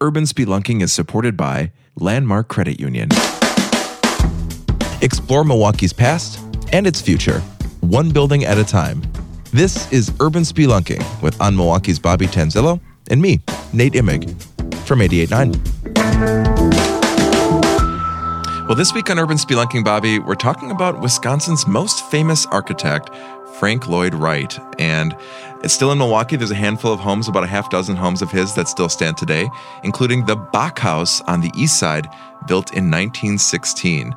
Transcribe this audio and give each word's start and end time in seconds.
Urban 0.00 0.22
Spelunking 0.22 0.80
is 0.80 0.92
supported 0.92 1.36
by 1.36 1.72
Landmark 1.96 2.46
Credit 2.46 2.78
Union. 2.78 3.08
Explore 5.02 5.42
Milwaukee's 5.42 5.92
past 5.92 6.38
and 6.72 6.86
its 6.86 7.00
future, 7.00 7.40
one 7.80 8.10
building 8.10 8.44
at 8.44 8.58
a 8.58 8.64
time. 8.64 9.02
This 9.52 9.92
is 9.92 10.12
Urban 10.20 10.44
Spelunking 10.44 11.02
with 11.20 11.40
On 11.40 11.56
Milwaukee's 11.56 11.98
Bobby 11.98 12.28
Tanzillo 12.28 12.78
and 13.10 13.20
me, 13.20 13.40
Nate 13.72 13.94
Imig, 13.94 14.40
from 14.86 15.00
88.9. 15.00 16.68
Well, 18.68 18.76
this 18.76 18.92
week 18.92 19.10
on 19.10 19.18
Urban 19.18 19.38
Spelunking, 19.38 19.82
Bobby, 19.82 20.20
we're 20.20 20.36
talking 20.36 20.70
about 20.70 21.00
Wisconsin's 21.00 21.66
most 21.66 22.08
famous 22.08 22.46
architect, 22.46 23.10
Frank 23.58 23.88
Lloyd 23.88 24.14
Wright. 24.14 24.58
And 24.78 25.16
it's 25.64 25.74
still 25.74 25.90
in 25.90 25.98
Milwaukee. 25.98 26.36
There's 26.36 26.52
a 26.52 26.54
handful 26.54 26.92
of 26.92 27.00
homes, 27.00 27.28
about 27.28 27.42
a 27.42 27.48
half 27.48 27.68
dozen 27.70 27.96
homes 27.96 28.22
of 28.22 28.30
his 28.30 28.54
that 28.54 28.68
still 28.68 28.88
stand 28.88 29.16
today, 29.16 29.48
including 29.82 30.26
the 30.26 30.36
Bogk 30.36 30.78
House 30.78 31.20
on 31.22 31.40
the 31.40 31.50
east 31.56 31.78
side, 31.78 32.08
built 32.46 32.70
in 32.70 32.84
1916. 32.90 34.14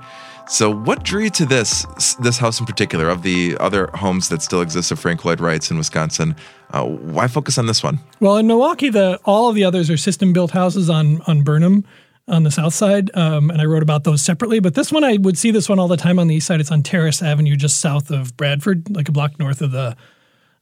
So, 0.48 0.70
what 0.70 1.04
drew 1.04 1.24
you 1.24 1.30
to 1.32 1.46
this 1.46 1.86
this 2.20 2.38
house 2.38 2.60
in 2.60 2.66
particular? 2.66 3.10
Of 3.10 3.22
the 3.22 3.58
other 3.60 3.88
homes 3.94 4.30
that 4.30 4.42
still 4.42 4.62
exist 4.62 4.92
of 4.92 5.00
Frank 5.00 5.24
Lloyd 5.24 5.40
Wright's 5.40 5.72
in 5.72 5.78
Wisconsin, 5.78 6.36
uh, 6.72 6.84
why 6.84 7.28
focus 7.28 7.58
on 7.58 7.68
this 7.68 7.82
one? 7.82 8.00
Well, 8.20 8.38
in 8.38 8.48
Milwaukee, 8.48 8.90
the 8.90 9.20
all 9.24 9.50
of 9.50 9.56
the 9.56 9.64
others 9.64 9.90
are 9.90 9.98
system 9.98 10.34
built 10.34 10.52
houses 10.52 10.90
on 10.90 11.22
on 11.22 11.44
Burnham 11.44 11.86
on 12.32 12.44
the 12.44 12.52
south 12.52 12.74
side, 12.74 13.12
um, 13.16 13.52
and 13.52 13.62
I 13.62 13.66
wrote 13.66 13.84
about 13.84 14.06
those 14.06 14.22
separately. 14.22 14.60
But 14.60 14.74
this 14.74 14.92
one, 14.92 15.04
I 15.04 15.18
would 15.18 15.38
see 15.38 15.52
this 15.52 15.70
one 15.70 15.78
all 15.78 15.88
the 15.88 15.98
time 15.98 16.18
on 16.18 16.28
the 16.28 16.36
east 16.36 16.48
side. 16.48 16.60
It's 16.60 16.72
on 16.72 16.82
Terrace 16.82 17.22
Avenue, 17.22 17.56
just 17.56 17.80
south 17.80 18.10
of 18.10 18.36
Bradford, 18.38 18.90
like 18.96 19.10
a 19.10 19.12
block 19.12 19.38
north 19.38 19.62
of 19.62 19.72
the 19.72 19.96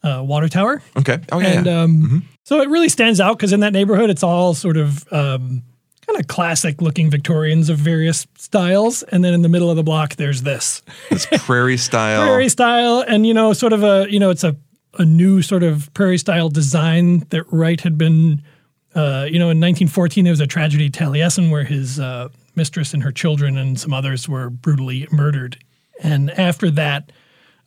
uh, 0.03 0.23
water 0.25 0.49
tower. 0.49 0.81
Okay. 0.97 1.19
Oh 1.31 1.39
yeah. 1.39 1.47
And 1.47 1.67
um, 1.67 1.97
mm-hmm. 1.97 2.17
so 2.43 2.61
it 2.61 2.69
really 2.69 2.89
stands 2.89 3.21
out 3.21 3.37
because 3.37 3.53
in 3.53 3.59
that 3.61 3.73
neighborhood, 3.73 4.09
it's 4.09 4.23
all 4.23 4.53
sort 4.53 4.77
of 4.77 5.11
um, 5.13 5.63
kind 6.05 6.19
of 6.19 6.27
classic 6.27 6.81
looking 6.81 7.09
Victorians 7.09 7.69
of 7.69 7.77
various 7.77 8.25
styles. 8.35 9.03
And 9.03 9.23
then 9.23 9.33
in 9.33 9.41
the 9.41 9.49
middle 9.49 9.69
of 9.69 9.75
the 9.75 9.83
block, 9.83 10.15
there's 10.15 10.41
this. 10.41 10.81
It's 11.11 11.27
prairie 11.45 11.77
style. 11.77 12.21
prairie 12.25 12.49
style. 12.49 13.03
And, 13.07 13.27
you 13.27 13.33
know, 13.33 13.53
sort 13.53 13.73
of 13.73 13.83
a, 13.83 14.07
you 14.09 14.19
know, 14.19 14.29
it's 14.29 14.43
a, 14.43 14.55
a 14.97 15.05
new 15.05 15.41
sort 15.41 15.63
of 15.63 15.93
prairie 15.93 16.17
style 16.17 16.49
design 16.49 17.19
that 17.29 17.43
Wright 17.51 17.79
had 17.81 17.97
been 17.97 18.41
uh, 18.99 19.23
you 19.23 19.39
know, 19.39 19.49
in 19.49 19.61
1914, 19.61 20.25
there 20.25 20.31
was 20.33 20.41
a 20.41 20.47
tragedy 20.47 20.89
Taliesin 20.89 21.49
where 21.49 21.63
his 21.63 22.01
uh, 22.01 22.27
mistress 22.55 22.93
and 22.93 23.01
her 23.01 23.13
children 23.13 23.57
and 23.57 23.79
some 23.79 23.93
others 23.93 24.27
were 24.27 24.49
brutally 24.49 25.07
murdered. 25.09 25.57
And 26.01 26.29
after 26.31 26.69
that, 26.71 27.13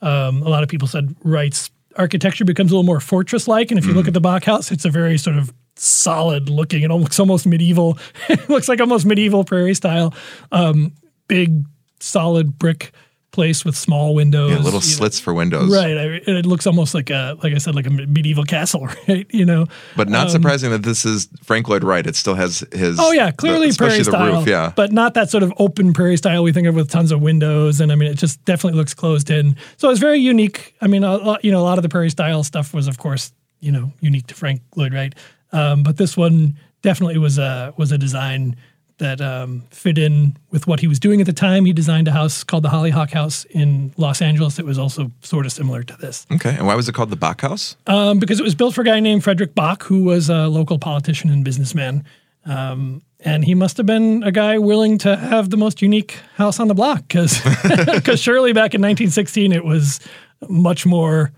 um, 0.02 0.42
a 0.42 0.48
lot 0.50 0.62
of 0.62 0.68
people 0.68 0.86
said 0.86 1.16
Wright's 1.24 1.70
architecture 1.96 2.44
becomes 2.44 2.70
a 2.70 2.74
little 2.74 2.84
more 2.84 3.00
fortress 3.00 3.48
like. 3.48 3.70
And 3.70 3.78
if 3.78 3.86
you 3.86 3.92
mm. 3.92 3.96
look 3.96 4.08
at 4.08 4.14
the 4.14 4.20
Bogk 4.20 4.44
house, 4.44 4.70
it's 4.70 4.84
a 4.84 4.90
very 4.90 5.16
sort 5.16 5.38
of 5.38 5.54
solid 5.74 6.50
looking. 6.50 6.82
It 6.82 6.88
looks 6.88 7.18
almost 7.18 7.46
medieval. 7.46 7.98
it 8.28 8.50
looks 8.50 8.68
like 8.68 8.80
almost 8.80 9.06
medieval 9.06 9.42
prairie 9.42 9.74
style. 9.74 10.12
Um, 10.50 10.92
big, 11.28 11.64
solid 11.98 12.58
brick 12.58 12.92
place 13.32 13.64
with 13.64 13.76
small 13.76 14.14
windows, 14.14 14.52
yeah, 14.52 14.58
little 14.58 14.80
slits 14.80 15.20
know. 15.20 15.24
for 15.24 15.34
windows. 15.34 15.70
Right. 15.70 15.90
It 16.28 16.46
looks 16.46 16.66
almost 16.66 16.94
like 16.94 17.10
a, 17.10 17.36
like 17.42 17.54
I 17.54 17.58
said, 17.58 17.74
like 17.74 17.86
a 17.86 17.90
medieval 17.90 18.44
castle, 18.44 18.86
right? 19.08 19.26
You 19.30 19.44
know. 19.44 19.66
But 19.96 20.08
not 20.08 20.26
um, 20.26 20.28
surprising 20.30 20.70
that 20.70 20.82
this 20.82 21.04
is 21.04 21.28
Frank 21.42 21.68
Lloyd 21.68 21.82
Wright. 21.82 22.06
It 22.06 22.14
still 22.14 22.34
has 22.34 22.64
his. 22.72 22.98
Oh 23.00 23.12
yeah, 23.12 23.30
clearly 23.32 23.70
the, 23.70 23.76
prairie 23.76 24.04
style. 24.04 24.38
Roof, 24.38 24.46
yeah. 24.46 24.72
But 24.76 24.92
not 24.92 25.14
that 25.14 25.30
sort 25.30 25.42
of 25.42 25.52
open 25.58 25.92
prairie 25.92 26.16
style 26.16 26.42
we 26.42 26.52
think 26.52 26.68
of 26.68 26.74
with 26.74 26.90
tons 26.90 27.10
of 27.10 27.20
windows, 27.20 27.80
and 27.80 27.90
I 27.90 27.94
mean, 27.94 28.10
it 28.10 28.18
just 28.18 28.44
definitely 28.44 28.78
looks 28.78 28.94
closed 28.94 29.30
in. 29.30 29.56
So 29.78 29.90
it's 29.90 30.00
very 30.00 30.18
unique. 30.18 30.74
I 30.80 30.86
mean, 30.86 31.02
a, 31.02 31.16
lot, 31.16 31.44
you 31.44 31.50
know, 31.50 31.60
a 31.60 31.64
lot 31.64 31.78
of 31.78 31.82
the 31.82 31.88
prairie 31.88 32.10
style 32.10 32.44
stuff 32.44 32.72
was, 32.72 32.86
of 32.86 32.98
course, 32.98 33.32
you 33.60 33.72
know, 33.72 33.92
unique 34.00 34.26
to 34.28 34.34
Frank 34.34 34.60
Lloyd 34.76 34.92
Wright. 34.92 35.14
Um, 35.52 35.82
but 35.82 35.96
this 35.96 36.16
one 36.16 36.56
definitely 36.82 37.18
was 37.18 37.38
a 37.38 37.72
was 37.76 37.92
a 37.92 37.98
design 37.98 38.56
that 39.02 39.20
um, 39.20 39.64
fit 39.70 39.98
in 39.98 40.36
with 40.50 40.66
what 40.66 40.80
he 40.80 40.86
was 40.86 40.98
doing 41.00 41.20
at 41.20 41.26
the 41.26 41.32
time. 41.32 41.64
He 41.64 41.72
designed 41.72 42.06
a 42.08 42.12
house 42.12 42.44
called 42.44 42.62
the 42.62 42.68
Hollyhock 42.68 43.10
House 43.10 43.44
in 43.50 43.92
Los 43.96 44.22
Angeles 44.22 44.56
that 44.56 44.64
was 44.64 44.78
also 44.78 45.10
sort 45.22 45.44
of 45.44 45.52
similar 45.52 45.82
to 45.82 45.96
this. 45.96 46.24
Okay. 46.32 46.54
And 46.56 46.66
why 46.66 46.76
was 46.76 46.88
it 46.88 46.94
called 46.94 47.10
the 47.10 47.16
Bogk 47.16 47.40
House? 47.40 47.76
Um, 47.88 48.18
because 48.20 48.38
it 48.38 48.44
was 48.44 48.54
built 48.54 48.74
for 48.74 48.82
a 48.82 48.84
guy 48.84 49.00
named 49.00 49.24
Frederick 49.24 49.54
Bogk, 49.54 49.82
who 49.82 50.04
was 50.04 50.30
a 50.30 50.46
local 50.46 50.78
politician 50.78 51.30
and 51.30 51.44
businessman. 51.44 52.04
Um, 52.46 53.02
and 53.20 53.44
he 53.44 53.54
must 53.54 53.76
have 53.76 53.86
been 53.86 54.22
a 54.22 54.32
guy 54.32 54.58
willing 54.58 54.98
to 54.98 55.16
have 55.16 55.50
the 55.50 55.56
most 55.56 55.82
unique 55.82 56.18
house 56.36 56.60
on 56.60 56.68
the 56.68 56.74
block 56.74 57.06
because 57.08 57.34
surely 58.20 58.52
back 58.52 58.74
in 58.74 58.80
1916 58.80 59.52
it 59.52 59.64
was 59.64 60.00
much 60.48 60.86
more 60.86 61.32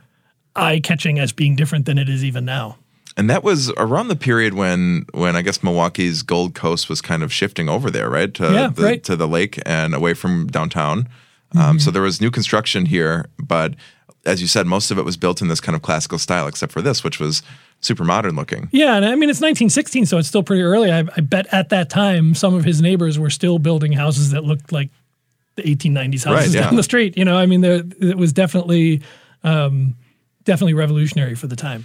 eye 0.55 0.81
catching 0.81 1.19
as 1.19 1.33
being 1.33 1.57
different 1.57 1.87
than 1.87 1.99
it 1.99 2.09
is 2.09 2.25
even 2.25 2.45
now. 2.45 2.77
And 3.17 3.31
that 3.31 3.45
was 3.45 3.71
around 3.77 4.09
the 4.09 4.17
period 4.17 4.55
when 4.55 5.07
when 5.13 5.37
I 5.37 5.43
guess 5.43 5.63
Milwaukee's 5.63 6.23
Gold 6.23 6.55
Coast 6.55 6.89
was 6.89 7.01
kind 7.01 7.23
of 7.23 7.33
shifting 7.33 7.69
over 7.69 7.91
there, 7.91 8.11
right? 8.11 8.33
To 8.35 8.53
yeah, 8.53 8.69
the, 8.69 8.83
right. 8.83 9.05
to 9.05 9.15
the 9.15 9.29
lake 9.29 9.61
and 9.65 9.95
away 9.95 10.15
from 10.15 10.49
downtown. 10.49 11.09
Um, 11.55 11.61
mm-hmm. 11.61 11.79
so 11.79 11.91
there 11.93 12.03
was 12.03 12.21
new 12.21 12.33
construction 12.33 12.87
here, 12.87 13.27
but 13.39 13.75
as 14.27 14.41
you 14.41 14.49
said, 14.49 14.67
most 14.67 14.91
of 14.91 14.99
it 14.99 15.05
was 15.05 15.17
built 15.17 15.41
in 15.41 15.49
this 15.49 15.61
kind 15.61 15.77
of 15.77 15.83
classical 15.83 16.19
style, 16.19 16.49
except 16.49 16.73
for 16.73 16.83
this, 16.83 17.05
which 17.05 17.21
was 17.21 17.43
super 17.81 18.03
modern 18.03 18.35
looking. 18.35 18.69
Yeah, 18.73 18.97
and 18.97 19.05
I 19.05 19.11
mean 19.11 19.31
it's 19.31 19.41
1916, 19.41 20.07
so 20.07 20.19
it's 20.19 20.27
still 20.27 20.43
pretty 20.43 20.63
early. 20.63 20.91
I, 20.91 21.05
I 21.17 21.21
bet 21.21 21.47
at 21.53 21.69
that 21.69 21.91
time 21.91 22.35
some 22.35 22.55
of 22.55 22.65
his 22.65 22.83
neighbors 22.83 23.19
were 23.19 23.31
still 23.31 23.61
building 23.61 23.93
houses 23.93 24.33
that 24.33 24.43
looked 24.43 24.73
like 24.73 24.91
the 25.55 25.63
1890s 25.63 26.25
houses 26.25 26.29
right, 26.29 26.49
yeah. 26.49 26.61
down 26.63 26.75
the 26.75 26.83
street. 26.83 27.17
You 27.17 27.25
know, 27.25 27.37
I 27.37 27.47
mean, 27.47 27.61
there, 27.61 27.85
it 28.01 28.19
was 28.19 28.33
definitely 28.33 29.03
um, 29.45 29.95
definitely 30.43 30.75
revolutionary 30.75 31.37
for 31.37 31.47
the 31.47 31.57
time 31.57 31.85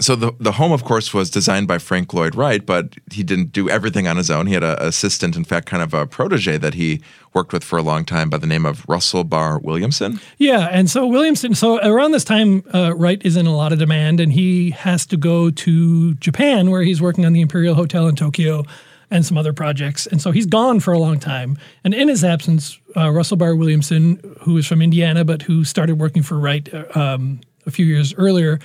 so 0.00 0.16
the 0.16 0.32
the 0.38 0.52
home, 0.52 0.72
of 0.72 0.84
course, 0.84 1.14
was 1.14 1.30
designed 1.30 1.68
by 1.68 1.78
Frank 1.78 2.12
Lloyd 2.12 2.34
Wright, 2.34 2.64
but 2.64 2.96
he 3.12 3.22
didn't 3.22 3.52
do 3.52 3.68
everything 3.68 4.06
on 4.06 4.16
his 4.16 4.30
own. 4.30 4.46
He 4.46 4.54
had 4.54 4.64
an 4.64 4.76
assistant, 4.78 5.36
in 5.36 5.44
fact, 5.44 5.66
kind 5.66 5.82
of 5.82 5.94
a 5.94 6.06
protege 6.06 6.58
that 6.58 6.74
he 6.74 7.02
worked 7.32 7.52
with 7.52 7.64
for 7.64 7.78
a 7.78 7.82
long 7.82 8.04
time 8.04 8.30
by 8.30 8.38
the 8.38 8.46
name 8.46 8.66
of 8.66 8.84
Russell 8.88 9.24
Barr 9.24 9.58
Williamson. 9.58 10.20
Yeah, 10.38 10.68
and 10.70 10.90
so 10.90 11.06
Williamson. 11.06 11.54
So 11.54 11.78
around 11.78 12.12
this 12.12 12.24
time, 12.24 12.62
uh, 12.74 12.94
Wright 12.96 13.20
is 13.24 13.36
in 13.36 13.46
a 13.46 13.54
lot 13.54 13.72
of 13.72 13.78
demand, 13.78 14.20
and 14.20 14.32
he 14.32 14.70
has 14.70 15.06
to 15.06 15.16
go 15.16 15.50
to 15.50 16.14
Japan, 16.14 16.70
where 16.70 16.82
he's 16.82 17.00
working 17.00 17.24
on 17.24 17.32
the 17.32 17.40
Imperial 17.40 17.74
Hotel 17.74 18.08
in 18.08 18.16
Tokyo 18.16 18.64
and 19.10 19.24
some 19.24 19.38
other 19.38 19.52
projects. 19.52 20.06
And 20.06 20.20
so 20.20 20.32
he's 20.32 20.46
gone 20.46 20.80
for 20.80 20.92
a 20.92 20.98
long 20.98 21.20
time. 21.20 21.58
And 21.84 21.94
in 21.94 22.08
his 22.08 22.24
absence, 22.24 22.78
uh, 22.96 23.10
Russell 23.10 23.36
Barr 23.36 23.54
Williamson, 23.54 24.20
who 24.40 24.56
is 24.58 24.66
from 24.66 24.82
Indiana 24.82 25.24
but 25.24 25.42
who 25.42 25.64
started 25.64 26.00
working 26.00 26.22
for 26.24 26.38
Wright 26.38 26.68
uh, 26.74 26.84
um, 26.98 27.40
a 27.66 27.70
few 27.70 27.86
years 27.86 28.14
earlier 28.14 28.58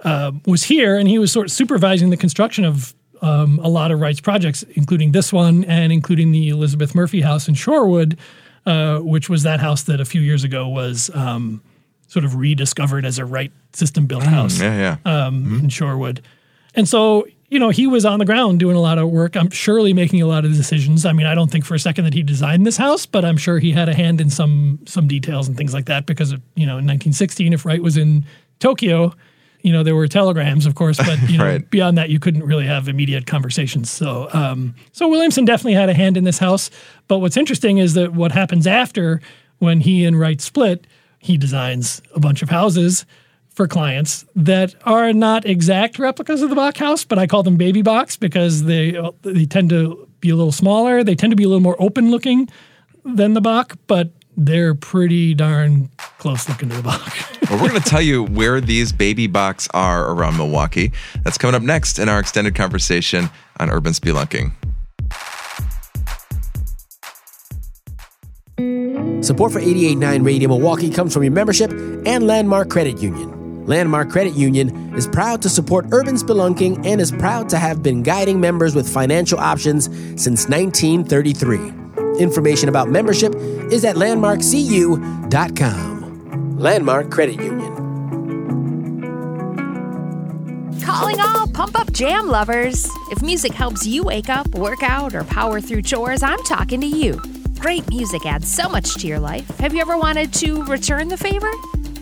uh, 0.00 0.32
was 0.46 0.64
here, 0.64 0.96
and 0.96 1.08
he 1.08 1.18
was 1.18 1.32
sort 1.32 1.46
of 1.46 1.52
supervising 1.52 2.10
the 2.10 2.16
construction 2.16 2.64
of 2.64 2.94
um, 3.22 3.58
a 3.62 3.68
lot 3.68 3.90
of 3.90 4.00
Wright's 4.00 4.20
projects, 4.20 4.62
including 4.74 5.12
this 5.12 5.32
one 5.32 5.64
and 5.64 5.92
including 5.92 6.32
the 6.32 6.48
Elizabeth 6.48 6.94
Murphy 6.94 7.20
House 7.20 7.48
in 7.48 7.54
Shorewood, 7.54 8.18
uh, 8.66 8.98
which 8.98 9.28
was 9.28 9.42
that 9.44 9.60
house 9.60 9.84
that 9.84 10.00
a 10.00 10.04
few 10.04 10.20
years 10.20 10.44
ago 10.44 10.68
was 10.68 11.10
um, 11.14 11.62
sort 12.08 12.24
of 12.24 12.36
rediscovered 12.36 13.04
as 13.04 13.18
a 13.18 13.24
Wright 13.24 13.52
system 13.72 14.06
built 14.06 14.24
mm, 14.24 14.28
house 14.28 14.60
yeah, 14.60 14.98
yeah. 15.04 15.26
Um, 15.26 15.44
mm-hmm. 15.44 15.58
in 15.60 15.66
Shorewood. 15.68 16.20
And 16.74 16.88
so, 16.88 17.26
you 17.48 17.58
know, 17.58 17.70
he 17.70 17.86
was 17.86 18.04
on 18.04 18.18
the 18.18 18.24
ground 18.24 18.58
doing 18.58 18.76
a 18.76 18.80
lot 18.80 18.98
of 18.98 19.08
work. 19.08 19.36
I'm 19.36 19.50
surely 19.50 19.94
making 19.94 20.20
a 20.20 20.26
lot 20.26 20.44
of 20.44 20.52
decisions. 20.52 21.06
I 21.06 21.12
mean, 21.12 21.26
I 21.26 21.34
don't 21.34 21.50
think 21.50 21.64
for 21.64 21.74
a 21.74 21.78
second 21.78 22.04
that 22.04 22.12
he 22.12 22.22
designed 22.22 22.66
this 22.66 22.76
house, 22.76 23.06
but 23.06 23.24
I'm 23.24 23.36
sure 23.36 23.58
he 23.58 23.72
had 23.72 23.88
a 23.88 23.94
hand 23.94 24.20
in 24.20 24.30
some 24.30 24.80
some 24.86 25.08
details 25.08 25.48
and 25.48 25.56
things 25.56 25.72
like 25.72 25.86
that 25.86 26.06
because, 26.06 26.32
of, 26.32 26.42
you 26.54 26.66
know, 26.66 26.72
in 26.72 26.86
1916, 26.86 27.52
if 27.52 27.64
Wright 27.64 27.82
was 27.82 27.96
in 27.96 28.26
Tokyo, 28.58 29.14
you 29.66 29.72
know, 29.72 29.82
there 29.82 29.96
were 29.96 30.06
telegrams, 30.06 30.64
of 30.64 30.76
course, 30.76 30.96
but 30.96 31.20
you 31.28 31.38
know, 31.38 31.44
right. 31.44 31.70
beyond 31.70 31.98
that, 31.98 32.08
you 32.08 32.20
couldn't 32.20 32.44
really 32.44 32.66
have 32.66 32.88
immediate 32.88 33.26
conversations. 33.26 33.90
So, 33.90 34.28
um, 34.32 34.76
so 34.92 35.08
Williamson 35.08 35.44
definitely 35.44 35.74
had 35.74 35.88
a 35.88 35.94
hand 35.94 36.16
in 36.16 36.22
this 36.22 36.38
house. 36.38 36.70
But 37.08 37.18
what's 37.18 37.36
interesting 37.36 37.78
is 37.78 37.94
that 37.94 38.12
what 38.12 38.30
happens 38.30 38.68
after 38.68 39.20
when 39.58 39.80
he 39.80 40.04
and 40.04 40.18
Wright 40.18 40.40
split, 40.40 40.86
he 41.18 41.36
designs 41.36 42.00
a 42.14 42.20
bunch 42.20 42.42
of 42.42 42.48
houses 42.48 43.06
for 43.48 43.66
clients 43.66 44.24
that 44.36 44.74
are 44.84 45.12
not 45.12 45.44
exact 45.44 45.98
replicas 45.98 46.42
of 46.42 46.50
the 46.50 46.54
Bogk 46.54 46.76
house, 46.76 47.04
but 47.04 47.18
I 47.18 47.26
call 47.26 47.42
them 47.42 47.56
baby 47.56 47.82
Bogks 47.82 48.16
because 48.16 48.64
they 48.64 49.00
they 49.22 49.46
tend 49.46 49.70
to 49.70 50.06
be 50.20 50.30
a 50.30 50.36
little 50.36 50.52
smaller. 50.52 51.02
They 51.02 51.16
tend 51.16 51.32
to 51.32 51.36
be 51.36 51.44
a 51.44 51.48
little 51.48 51.62
more 51.62 51.76
open 51.80 52.10
looking 52.10 52.48
than 53.04 53.32
the 53.32 53.40
Bogk, 53.40 53.76
but 53.88 54.10
they're 54.36 54.74
pretty 54.74 55.34
darn 55.34 55.88
close 56.18 56.48
looking 56.48 56.68
to 56.68 56.76
the 56.76 56.82
Bogk. 56.82 57.16
well, 57.50 57.60
we're 57.60 57.68
going 57.68 57.80
to 57.80 57.88
tell 57.88 58.02
you 58.02 58.24
where 58.24 58.60
these 58.60 58.92
baby 58.92 59.26
Bogks 59.26 59.68
are 59.72 60.10
around 60.10 60.36
Milwaukee. 60.36 60.92
That's 61.24 61.38
coming 61.38 61.54
up 61.54 61.62
next 61.62 61.98
in 61.98 62.08
our 62.08 62.20
extended 62.20 62.54
conversation 62.54 63.30
on 63.58 63.70
urban 63.70 63.92
spelunking. 63.92 64.52
Support 69.24 69.52
for 69.52 69.58
889 69.58 70.22
Radio 70.22 70.48
Milwaukee 70.48 70.90
comes 70.90 71.12
from 71.12 71.24
your 71.24 71.32
membership 71.32 71.70
and 71.72 72.26
Landmark 72.26 72.70
Credit 72.70 73.00
Union. 73.02 73.64
Landmark 73.66 74.10
Credit 74.10 74.34
Union 74.34 74.94
is 74.94 75.08
proud 75.08 75.42
to 75.42 75.48
support 75.48 75.86
urban 75.90 76.14
spelunking 76.14 76.86
and 76.86 77.00
is 77.00 77.10
proud 77.10 77.48
to 77.48 77.58
have 77.58 77.82
been 77.82 78.02
guiding 78.02 78.40
members 78.40 78.74
with 78.76 78.88
financial 78.88 79.40
options 79.40 79.86
since 80.22 80.48
1933. 80.48 81.85
Information 82.18 82.68
about 82.68 82.88
membership 82.88 83.34
is 83.70 83.84
at 83.84 83.96
landmarkcu.com. 83.96 86.58
Landmark 86.58 87.10
Credit 87.10 87.36
Union. 87.36 87.76
Calling 90.80 91.20
all 91.20 91.48
pump 91.48 91.78
up 91.78 91.92
jam 91.92 92.28
lovers. 92.28 92.88
If 93.10 93.22
music 93.22 93.52
helps 93.52 93.86
you 93.86 94.04
wake 94.04 94.28
up, 94.28 94.48
work 94.54 94.82
out, 94.82 95.14
or 95.14 95.24
power 95.24 95.60
through 95.60 95.82
chores, 95.82 96.22
I'm 96.22 96.42
talking 96.44 96.80
to 96.80 96.86
you. 96.86 97.20
Great 97.58 97.88
music 97.88 98.24
adds 98.24 98.50
so 98.50 98.68
much 98.68 98.94
to 98.96 99.06
your 99.06 99.18
life. 99.18 99.46
Have 99.58 99.74
you 99.74 99.80
ever 99.80 99.98
wanted 99.98 100.32
to 100.34 100.62
return 100.64 101.08
the 101.08 101.16
favor? 101.16 101.50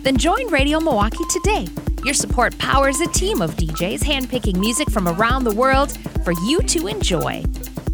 Then 0.01 0.17
join 0.17 0.47
Radio 0.49 0.79
Milwaukee 0.79 1.23
today. 1.31 1.67
Your 2.03 2.13
support 2.13 2.55
powers 2.59 2.99
a 3.01 3.07
team 3.07 3.41
of 3.41 3.55
DJs 3.55 4.03
handpicking 4.03 4.57
music 4.57 4.91
from 4.91 5.07
around 5.07 5.43
the 5.43 5.55
world 5.55 5.97
for 6.23 6.33
you 6.45 6.59
to 6.59 6.87
enjoy. 6.87 7.43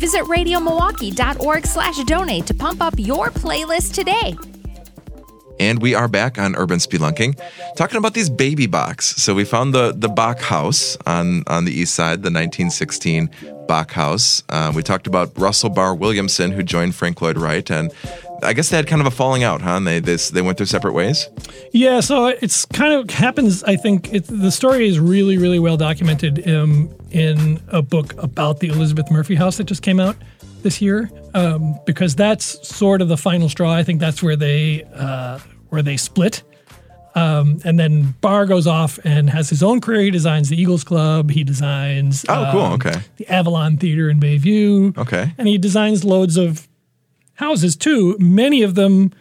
Visit 0.02 0.24
radiomilwaukee.org 0.24 1.68
slash 1.68 2.04
donate 2.06 2.48
to 2.48 2.56
pump 2.56 2.82
up 2.82 2.96
your 2.98 3.28
playlist 3.28 3.94
today. 3.94 4.36
And 5.60 5.80
we 5.80 5.94
are 5.94 6.08
back 6.08 6.40
on 6.40 6.56
Urban 6.56 6.80
Spelunking, 6.80 7.40
talking 7.76 7.98
about 7.98 8.16
these 8.16 8.28
baby 8.28 8.66
Bogks. 8.66 9.06
So 9.22 9.36
we 9.36 9.46
found 9.46 9.76
the 9.76 9.94
the 9.96 10.10
Bogk 10.10 10.40
house 10.40 10.98
on 11.06 11.44
on 11.46 11.66
the 11.66 11.72
east 11.72 11.94
side, 11.94 12.24
the 12.24 12.32
1916 12.32 13.30
Bogk 13.68 13.92
house. 13.92 14.42
Uh, 14.50 14.72
we 14.76 14.82
talked 14.82 15.06
about 15.06 15.38
Russell 15.38 15.70
Barr 15.70 15.94
Williamson, 15.94 16.52
who 16.52 16.64
joined 16.64 16.96
Frank 16.96 17.22
Lloyd 17.22 17.38
Wright, 17.38 17.70
and 17.70 17.94
I 18.44 18.54
guess 18.54 18.70
they 18.70 18.78
had 18.78 18.88
kind 18.88 19.02
of 19.02 19.08
a 19.08 19.12
falling 19.12 19.44
out, 19.44 19.62
huh? 19.62 19.72
And 19.78 19.88
they 19.88 20.00
this, 20.00 20.30
they 20.30 20.42
went 20.42 20.58
their 20.58 20.68
separate 20.68 20.94
ways. 20.94 21.28
Yeah, 21.72 22.00
so 22.00 22.28
it's 22.28 22.66
kind 22.66 22.94
of 22.94 23.10
happens. 23.10 23.64
I 23.64 23.76
think 23.76 24.14
it, 24.14 24.26
the 24.28 24.52
story 24.52 24.88
is 24.88 25.00
really, 25.00 25.38
really 25.38 25.60
well 25.60 25.78
documented 25.78 26.48
um, 26.50 26.90
in 27.12 27.60
a 27.70 27.82
book 27.82 28.14
about 28.22 28.60
the 28.60 28.68
Elizabeth 28.70 29.10
Murphy 29.12 29.36
house 29.36 29.58
that 29.58 29.66
just 29.66 29.82
came 29.84 30.00
out 30.00 30.16
this 30.64 30.82
year, 30.82 31.10
um, 31.34 31.80
because 31.86 32.16
that's 32.16 32.68
sort 32.68 33.02
of 33.02 33.08
the 33.08 33.18
final 33.18 33.50
straw. 33.50 33.74
I 33.74 33.84
think 33.84 34.00
that's 34.00 34.22
where 34.22 34.36
they 34.36 34.84
uh, 34.94 35.40
where 35.70 35.82
they 35.82 35.98
split. 35.98 36.44
Um, 37.14 37.60
and 37.66 37.78
then 37.78 38.16
Barr 38.22 38.46
goes 38.46 38.68
off 38.68 38.98
and 39.04 39.30
has 39.30 39.50
his 39.50 39.62
own 39.62 39.82
career. 39.82 40.00
He 40.02 40.12
designs 40.12 40.48
the 40.48 40.56
Eagles 40.62 40.86
Club. 40.86 41.30
He 41.30 41.44
designs 41.44 42.24
Oh, 42.30 42.48
cool. 42.54 42.62
um, 42.62 42.74
Okay. 42.74 43.02
the 43.18 43.28
Avalon 43.28 43.76
Theater 43.76 44.10
in 44.10 44.18
Bayview. 44.20 44.98
Okay. 44.98 45.34
And 45.38 45.46
he 45.46 45.58
designs 45.58 46.06
loads 46.06 46.38
of 46.38 46.70
houses 47.42 47.76
too. 47.76 48.16
Many 48.20 48.62
of 48.64 48.76
them 48.76 49.12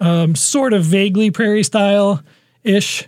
um, 0.00 0.34
sort 0.34 0.72
of 0.72 0.82
vaguely 0.84 1.30
prairie 1.30 1.62
style 1.62 2.22
ish, 2.64 3.06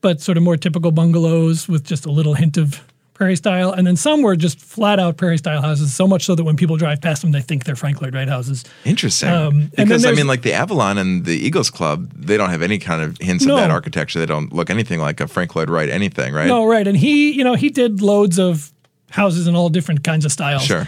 but 0.00 0.20
sort 0.20 0.36
of 0.38 0.42
more 0.44 0.56
typical 0.56 0.92
bungalows 0.92 1.68
with 1.68 1.84
just 1.84 2.06
a 2.06 2.10
little 2.10 2.34
hint 2.34 2.56
of 2.56 2.80
prairie 3.14 3.34
style. 3.34 3.72
And 3.72 3.84
then 3.84 3.96
some 3.96 4.22
were 4.22 4.36
just 4.36 4.60
flat 4.60 5.00
out 5.00 5.16
prairie 5.16 5.38
style 5.38 5.60
houses, 5.60 5.92
so 5.92 6.06
much 6.06 6.24
so 6.24 6.36
that 6.36 6.44
when 6.44 6.56
people 6.56 6.76
drive 6.76 7.00
past 7.00 7.22
them, 7.22 7.32
they 7.32 7.40
think 7.40 7.64
they're 7.64 7.74
Frank 7.74 8.00
Lloyd 8.00 8.14
Wright 8.14 8.28
houses. 8.28 8.64
Interesting. 8.84 9.28
Um, 9.28 9.72
because 9.76 10.06
I 10.06 10.12
mean, 10.12 10.28
like 10.28 10.42
the 10.42 10.52
Avalon 10.52 10.96
and 10.98 11.24
the 11.24 11.34
Eagles 11.36 11.68
Club, 11.68 12.12
they 12.14 12.36
don't 12.36 12.50
have 12.50 12.62
any 12.62 12.78
kind 12.78 13.02
of 13.02 13.18
hints 13.18 13.44
No. 13.44 13.54
of 13.54 13.60
that 13.60 13.72
architecture. 13.72 14.20
They 14.20 14.26
don't 14.26 14.52
look 14.52 14.70
anything 14.70 15.00
like 15.00 15.20
a 15.20 15.26
Frank 15.26 15.56
Lloyd 15.56 15.68
Wright 15.68 15.88
anything, 15.88 16.32
right? 16.32 16.46
No, 16.46 16.64
right. 16.64 16.86
And 16.86 16.96
he, 16.96 17.32
you 17.32 17.42
know, 17.42 17.54
he 17.54 17.68
did 17.70 18.00
loads 18.00 18.38
of 18.38 18.72
houses 19.10 19.48
in 19.48 19.56
all 19.56 19.68
different 19.68 20.04
kinds 20.04 20.24
of 20.24 20.30
styles. 20.30 20.62
Sure. 20.62 20.86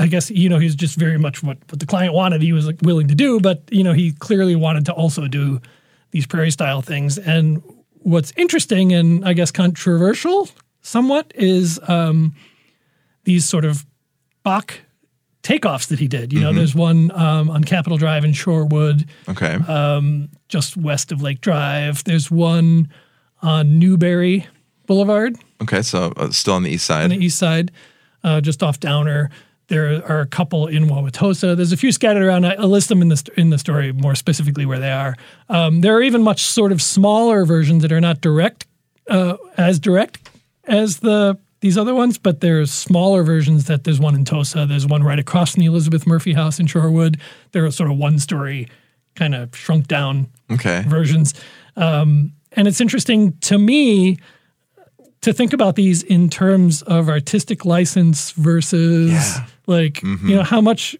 I 0.00 0.06
guess 0.06 0.30
you 0.30 0.48
know 0.48 0.58
he's 0.58 0.74
just 0.74 0.96
very 0.96 1.18
much 1.18 1.42
what, 1.42 1.58
what 1.68 1.80
the 1.80 1.86
client 1.86 2.14
wanted. 2.14 2.42
He 2.42 2.52
was 2.52 2.66
like, 2.66 2.78
willing 2.82 3.08
to 3.08 3.14
do, 3.14 3.40
but 3.40 3.62
you 3.70 3.84
know 3.84 3.92
he 3.92 4.12
clearly 4.12 4.56
wanted 4.56 4.86
to 4.86 4.92
also 4.92 5.28
do 5.28 5.60
these 6.10 6.26
prairie 6.26 6.50
style 6.50 6.82
things. 6.82 7.18
And 7.18 7.62
what's 8.00 8.32
interesting 8.36 8.92
and 8.92 9.24
I 9.24 9.32
guess 9.32 9.50
controversial 9.50 10.48
somewhat 10.82 11.32
is 11.34 11.78
um, 11.88 12.34
these 13.24 13.44
sort 13.44 13.64
of 13.64 13.86
Bogk 14.42 14.80
takeoffs 15.42 15.88
that 15.88 15.98
he 15.98 16.08
did. 16.08 16.32
You 16.32 16.40
know, 16.40 16.52
there's 16.52 16.74
one 16.74 17.10
um, 17.12 17.50
on 17.50 17.64
Capitol 17.64 17.96
Drive 17.96 18.24
in 18.24 18.32
Shorewood, 18.32 19.08
Okay. 19.28 19.58
Uh, 19.68 20.26
just 20.48 20.76
west 20.76 21.12
of 21.12 21.22
Lake 21.22 21.40
Drive. 21.40 22.04
There's 22.04 22.30
one 22.30 22.88
on 23.42 23.78
Newberry 23.78 24.46
Boulevard 24.86 25.36
okay. 25.62 25.82
So 25.82 26.12
uh, 26.16 26.30
still 26.30 26.54
on 26.54 26.62
the 26.62 26.70
east 26.70 26.86
side. 26.86 27.04
on 27.04 27.10
the 27.10 27.24
east 27.24 27.38
side, 27.38 27.70
uh, 28.24 28.40
just 28.40 28.62
off 28.62 28.80
Downer. 28.80 29.30
There 29.70 30.04
are 30.04 30.20
a 30.20 30.26
couple 30.26 30.66
in 30.66 30.86
Wauwatosa. 30.86 31.56
There's 31.56 31.70
a 31.70 31.76
few 31.76 31.92
scattered 31.92 32.24
around. 32.24 32.44
I, 32.44 32.54
I'll 32.54 32.68
list 32.68 32.88
them 32.88 33.02
in 33.02 33.08
the 33.08 33.30
in 33.36 33.50
the 33.50 33.58
story 33.58 33.92
more 33.92 34.16
specifically 34.16 34.66
where 34.66 34.80
they 34.80 34.90
are. 34.90 35.14
Um, 35.48 35.80
there 35.80 35.94
are 35.96 36.02
even 36.02 36.22
much 36.22 36.42
sort 36.42 36.72
of 36.72 36.82
smaller 36.82 37.44
versions 37.44 37.82
that 37.82 37.92
are 37.92 38.00
not 38.00 38.20
direct 38.20 38.66
uh, 39.08 39.36
as 39.56 39.78
direct 39.78 40.28
as 40.64 40.98
the 40.98 41.38
these 41.60 41.78
other 41.78 41.94
ones, 41.94 42.18
but 42.18 42.40
there's 42.40 42.72
smaller 42.72 43.22
versions. 43.22 43.66
That 43.66 43.84
there's 43.84 44.00
one 44.00 44.16
in 44.16 44.24
Tosa. 44.24 44.66
There's 44.66 44.88
one 44.88 45.04
right 45.04 45.20
across 45.20 45.54
from 45.54 45.60
the 45.60 45.66
Elizabeth 45.66 46.04
Murphy 46.04 46.32
house 46.32 46.58
in 46.58 46.66
Shorewood. 46.66 47.20
There 47.52 47.64
are 47.64 47.70
sort 47.70 47.92
of 47.92 47.96
one 47.96 48.18
story, 48.18 48.68
kind 49.14 49.36
of 49.36 49.54
shrunk 49.54 49.86
down 49.86 50.26
okay. 50.50 50.82
versions. 50.88 51.32
Um, 51.76 52.32
and 52.54 52.66
it's 52.66 52.80
interesting 52.80 53.38
to 53.42 53.56
me 53.56 54.18
to 55.22 55.32
think 55.32 55.52
about 55.52 55.76
these 55.76 56.02
in 56.02 56.30
terms 56.30 56.82
of 56.82 57.08
artistic 57.08 57.64
license 57.64 58.30
versus 58.32 59.10
Yeah. 59.12 59.46
like, 59.66 60.02
you 60.02 60.34
know, 60.36 60.42
how 60.42 60.60
much, 60.60 60.96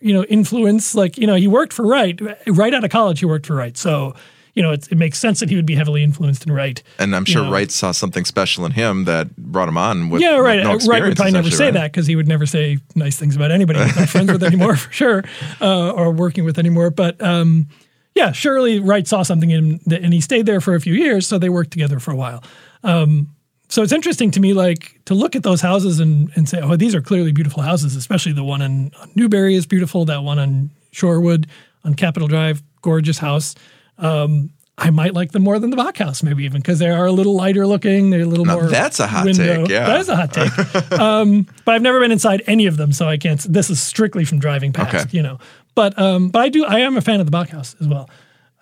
you 0.00 0.12
know, 0.12 0.22
influence, 0.24 0.94
like, 0.94 1.18
you 1.18 1.26
know, 1.26 1.34
he 1.34 1.48
worked 1.48 1.72
for 1.72 1.84
Wright 1.86 2.18
right 2.46 2.72
out 2.74 2.84
of 2.84 2.90
college. 2.90 3.18
He 3.20 3.26
worked 3.26 3.46
for 3.46 3.56
Wright. 3.56 3.76
So, 3.76 4.14
you 4.54 4.62
know, 4.62 4.70
it, 4.70 4.86
it 4.92 4.96
makes 4.98 5.18
sense 5.18 5.40
that 5.40 5.48
he 5.48 5.56
would 5.56 5.66
be 5.66 5.74
heavily 5.74 6.04
influenced 6.04 6.46
in 6.46 6.52
Wright. 6.52 6.80
And 7.00 7.16
I'm 7.16 7.24
sure 7.24 7.42
know. 7.42 7.50
Wright 7.50 7.72
saw 7.72 7.90
something 7.90 8.24
special 8.24 8.64
in 8.66 8.70
him 8.70 9.02
that 9.06 9.34
brought 9.36 9.68
him 9.68 9.76
on. 9.76 10.10
With, 10.10 10.22
Yeah, 10.22 10.36
with 10.36 10.44
right. 10.44 10.62
No 10.62 10.72
Uh, 10.74 10.78
Wright 10.86 11.02
would 11.02 11.16
probably 11.16 11.32
never 11.32 11.50
say 11.50 11.64
right? 11.64 11.74
that 11.74 11.90
because 11.92 12.06
he 12.06 12.14
would 12.14 12.28
never 12.28 12.46
say 12.46 12.78
nice 12.94 13.16
things 13.16 13.34
about 13.34 13.50
anybody 13.50 13.82
he's 13.82 13.96
not 13.96 14.08
friends 14.10 14.30
with 14.30 14.44
anymore, 14.44 14.76
for 14.76 14.92
sure, 14.92 15.24
uh, 15.60 15.90
or 15.90 16.12
working 16.12 16.44
with 16.44 16.56
anymore. 16.56 16.90
But 16.90 17.20
um, 17.20 17.66
yeah, 18.14 18.32
surely 18.32 18.80
Wright 18.80 19.06
saw 19.06 19.22
something 19.22 19.50
in 19.50 19.64
him, 19.64 19.80
and 19.90 20.12
he 20.12 20.20
stayed 20.20 20.46
there 20.46 20.60
for 20.60 20.74
a 20.74 20.80
few 20.80 20.94
years, 20.94 21.26
so 21.26 21.38
they 21.38 21.48
worked 21.48 21.70
together 21.70 21.98
for 21.98 22.12
a 22.12 22.16
while. 22.16 22.42
Um, 22.82 23.34
so 23.68 23.82
it's 23.82 23.92
interesting 23.92 24.30
to 24.32 24.40
me, 24.40 24.52
like 24.52 25.00
to 25.06 25.14
look 25.14 25.34
at 25.34 25.42
those 25.42 25.60
houses 25.60 25.98
and, 25.98 26.30
and 26.36 26.48
say, 26.48 26.60
oh, 26.60 26.76
these 26.76 26.94
are 26.94 27.00
clearly 27.00 27.32
beautiful 27.32 27.62
houses. 27.62 27.96
Especially 27.96 28.32
the 28.32 28.44
one 28.44 28.62
on, 28.62 28.92
on 29.00 29.10
Newberry 29.14 29.56
is 29.56 29.66
beautiful. 29.66 30.04
That 30.04 30.22
one 30.22 30.38
on 30.38 30.70
Shorewood 30.92 31.48
on 31.82 31.94
Capitol 31.94 32.28
Drive, 32.28 32.62
gorgeous 32.82 33.18
house. 33.18 33.54
Um, 33.98 34.50
I 34.76 34.90
might 34.90 35.14
like 35.14 35.30
them 35.32 35.42
more 35.44 35.58
than 35.60 35.70
the 35.70 35.76
Bogk 35.76 35.98
house, 35.98 36.22
maybe 36.22 36.44
even 36.44 36.60
because 36.60 36.80
they 36.80 36.90
are 36.90 37.06
a 37.06 37.12
little 37.12 37.36
lighter 37.36 37.64
looking. 37.66 38.10
They're 38.10 38.22
a 38.22 38.26
little 38.26 38.44
Now, 38.44 38.54
more. 38.60 38.66
that's 38.68 38.98
a 38.98 39.06
hot 39.06 39.24
window. 39.24 39.58
take, 39.62 39.68
yeah. 39.68 39.86
that 39.86 40.00
is 40.00 40.08
a 40.08 40.16
hot 40.16 40.32
take. 40.32 40.92
um, 40.98 41.46
but 41.64 41.76
I've 41.76 41.82
never 41.82 42.00
been 42.00 42.10
inside 42.10 42.42
any 42.48 42.66
of 42.66 42.76
them, 42.76 42.92
so 42.92 43.06
I 43.08 43.16
can't. 43.16 43.40
This 43.40 43.70
is 43.70 43.80
strictly 43.80 44.24
from 44.24 44.40
driving 44.40 44.72
past, 44.72 45.06
Okay. 45.06 45.16
you 45.16 45.22
know. 45.22 45.38
But 45.76 45.96
um, 45.98 46.28
but 46.30 46.42
I 46.42 46.48
do. 46.48 46.64
I 46.64 46.80
am 46.80 46.96
a 46.96 47.00
fan 47.00 47.20
of 47.20 47.26
the 47.26 47.30
Bogk 47.30 47.50
house 47.50 47.76
as 47.80 47.86
well. 47.86 48.10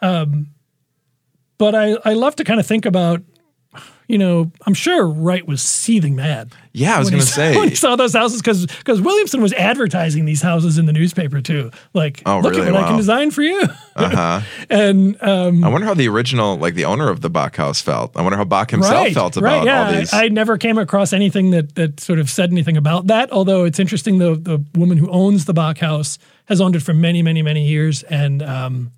Um, 0.03 0.49
but 1.59 1.75
I 1.75 1.97
I 2.05 2.13
love 2.13 2.37
to 2.37 2.45
kind 2.45 2.61
of 2.61 2.67
think 2.67 2.85
about. 2.87 3.23
You 4.13 4.19
know, 4.19 4.53
I'm 4.67 4.75
sure 4.75 5.07
Wright 5.07 5.47
was 5.49 5.63
seething 5.63 6.15
mad. 6.15 6.53
Yeah, 6.73 6.97
I 6.97 6.99
was 6.99 7.09
going 7.09 7.23
to 7.23 7.27
saw- 7.27 7.41
when 7.41 7.71
he 7.71 7.75
say. 7.75 7.75
saw 7.77 7.97
those 7.97 8.13
houses 8.13 8.43
because 8.43 8.67
because 8.67 9.01
Williamson 9.01 9.41
was 9.41 9.55
advertising 9.55 10.27
these 10.27 10.43
houses 10.43 10.77
in 10.77 10.85
the 10.85 10.93
newspaper 10.93 11.41
too. 11.41 11.71
Like, 11.95 12.21
Oh, 12.27 12.41
look 12.41 12.53
really? 12.53 12.67
at 12.67 12.75
what 12.75 12.85
I 12.85 12.89
can 12.89 12.99
design 12.99 13.31
for 13.31 13.41
you. 13.41 13.63
Uh-huh. 13.97 14.43
and 14.71 15.17
um, 15.23 15.65
I 15.65 15.69
wonder 15.69 15.87
how 15.87 15.95
the 15.95 16.09
original, 16.09 16.59
like 16.59 16.75
the 16.75 16.85
owner 16.85 17.09
of 17.09 17.23
the 17.23 17.31
Bogk 17.31 17.57
house 17.57 17.81
felt. 17.81 18.15
I 18.15 18.21
wonder 18.21 18.37
how 18.37 18.45
Bogk 18.45 18.71
himself 18.71 18.95
right, 18.95 19.15
felt 19.15 19.37
right, 19.37 19.55
about 19.55 19.65
yeah. 19.65 19.87
all 19.87 19.93
these. 19.93 20.13
I, 20.13 20.25
I 20.25 20.29
never 20.29 20.59
came 20.59 20.77
across 20.77 21.15
anything 21.15 21.51
that 21.53 21.75
that 21.77 21.99
sort 21.99 22.19
of 22.19 22.29
said 22.29 22.51
anything 22.53 22.77
about 22.77 23.07
that. 23.07 23.33
Although 23.33 23.65
it's 23.65 23.79
interesting, 23.81 24.19
the 24.19 24.35
the 24.35 24.63
woman 24.75 24.99
who 24.99 25.09
owns 25.11 25.47
the 25.47 25.55
Bogk 25.55 25.79
house 25.79 26.19
has 26.47 26.61
owned 26.61 26.77
it 26.77 26.83
for 26.83 26.93
many, 26.93 27.23
many, 27.23 27.41
many 27.41 27.67
years, 27.67 28.03
and 28.03 28.43
um, 28.43 28.93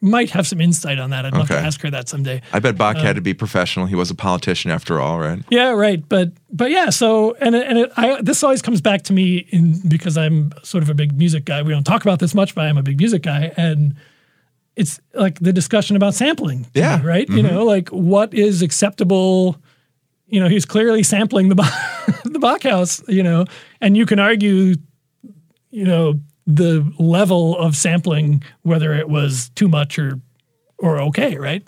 might 0.00 0.30
have 0.30 0.46
some 0.46 0.60
insight 0.60 0.98
on 0.98 1.10
that. 1.10 1.26
I'd 1.26 1.32
love 1.34 1.48
to 1.48 1.58
ask 1.58 1.80
her 1.82 1.90
that 1.90 2.08
someday. 2.08 2.40
I 2.52 2.60
bet 2.60 2.78
Bogk 2.78 2.96
uh, 2.96 3.00
had 3.00 3.16
to 3.16 3.22
be 3.22 3.34
professional. 3.34 3.86
He 3.86 3.96
was 3.96 4.10
a 4.10 4.14
politician 4.14 4.70
after 4.70 5.00
all, 5.00 5.18
right? 5.18 5.40
Yeah, 5.50 5.70
right. 5.70 6.08
But 6.08 6.32
but 6.52 6.70
yeah. 6.70 6.90
So 6.90 7.34
and 7.40 7.54
it- 7.56 7.66
and 7.66 7.78
it, 7.78 7.92
I, 7.96 8.20
this 8.22 8.44
always 8.44 8.62
comes 8.62 8.80
back 8.80 9.02
to 9.04 9.12
me 9.12 9.38
in 9.50 9.80
because 9.88 10.16
I'm 10.16 10.52
sort 10.62 10.82
of 10.84 10.90
a 10.90 10.94
big 10.94 11.16
music 11.18 11.44
guy. 11.44 11.62
We 11.62 11.72
don't 11.72 11.84
talk 11.84 12.02
about 12.02 12.20
this 12.20 12.34
much, 12.34 12.54
but 12.54 12.64
I'm 12.66 12.78
a 12.78 12.82
big 12.82 12.98
music 12.98 13.22
guy, 13.22 13.52
and 13.56 13.96
it's 14.76 15.00
like 15.14 15.40
the 15.40 15.52
discussion 15.52 15.96
about 15.96 16.14
sampling. 16.14 16.66
Yeah. 16.74 16.98
me, 16.98 17.04
right. 17.04 17.28
You 17.28 17.42
know, 17.42 17.64
like 17.64 17.88
what 17.88 18.32
is 18.34 18.62
acceptable. 18.62 19.56
You 20.28 20.38
know, 20.40 20.48
he's 20.48 20.64
clearly 20.64 21.02
sampling 21.02 21.48
the 21.48 21.56
the 22.24 22.38
Bogk 22.38 22.62
house. 22.62 23.02
You 23.08 23.24
know, 23.24 23.46
and 23.80 23.96
you 23.96 24.06
can 24.06 24.20
argue, 24.20 24.74
you 25.72 25.84
know, 25.84 26.20
the 26.50 26.90
level 26.98 27.56
of 27.58 27.76
sampling 27.76 28.42
whether 28.62 28.94
it 28.94 29.08
was 29.08 29.50
too 29.50 29.68
much 29.68 29.98
or 29.98 30.18
or 30.78 30.98
okay, 31.02 31.36
right? 31.36 31.62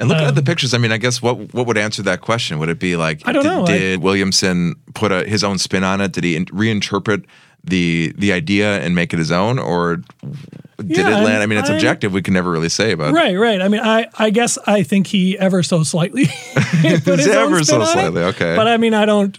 And 0.00 0.08
looking 0.08 0.26
at 0.26 0.34
the 0.36 0.42
pictures, 0.44 0.74
I 0.74 0.78
mean, 0.78 0.92
I 0.92 0.98
guess 0.98 1.20
what 1.22 1.52
what 1.54 1.66
would 1.66 1.78
answer 1.78 2.02
that 2.02 2.20
question? 2.20 2.58
Would 2.60 2.68
it 2.68 2.78
be 2.78 2.94
like, 2.94 3.22
Um, 3.26 3.30
I 3.30 3.32
don't 3.32 3.42
did, 3.42 3.48
know. 3.48 3.62
I- 3.64 3.66
did 3.78 4.02
Williamson 4.02 4.74
put 4.94 5.10
a, 5.10 5.24
his 5.24 5.42
own 5.42 5.58
spin 5.58 5.82
on 5.82 6.00
it? 6.00 6.12
Did 6.12 6.22
he 6.24 6.36
in- 6.36 6.44
reinterpret 6.46 7.24
the 7.64 8.12
the 8.16 8.32
idea 8.32 8.78
and 8.80 8.94
make 8.94 9.12
it 9.12 9.18
his 9.18 9.32
own, 9.32 9.58
or 9.58 9.96
did 9.96 10.96
Yeah, 10.98 11.20
it 11.20 11.24
land? 11.24 11.42
I 11.42 11.46
mean, 11.46 11.58
it's 11.58 11.70
I- 11.70 11.74
objective. 11.74 12.12
We 12.12 12.22
can 12.22 12.34
never 12.34 12.50
really 12.50 12.68
say, 12.68 12.94
but 12.94 13.12
Right, 13.12 13.34
right. 13.34 13.60
I 13.60 13.66
mean, 13.68 13.80
I, 13.80 14.06
I 14.18 14.30
guess 14.30 14.56
I 14.66 14.82
think 14.84 15.06
he 15.08 15.36
ever 15.38 15.62
so 15.64 15.82
slightly 15.82 16.26
put 16.82 17.18
his 17.18 17.26
Ever 17.26 17.64
so 17.64 17.76
on 17.76 17.82
it. 17.82 17.86
slightly, 17.86 18.22
okay. 18.24 18.54
But 18.54 18.68
I 18.68 18.76
mean, 18.76 18.94
I 18.94 19.04
don't, 19.06 19.36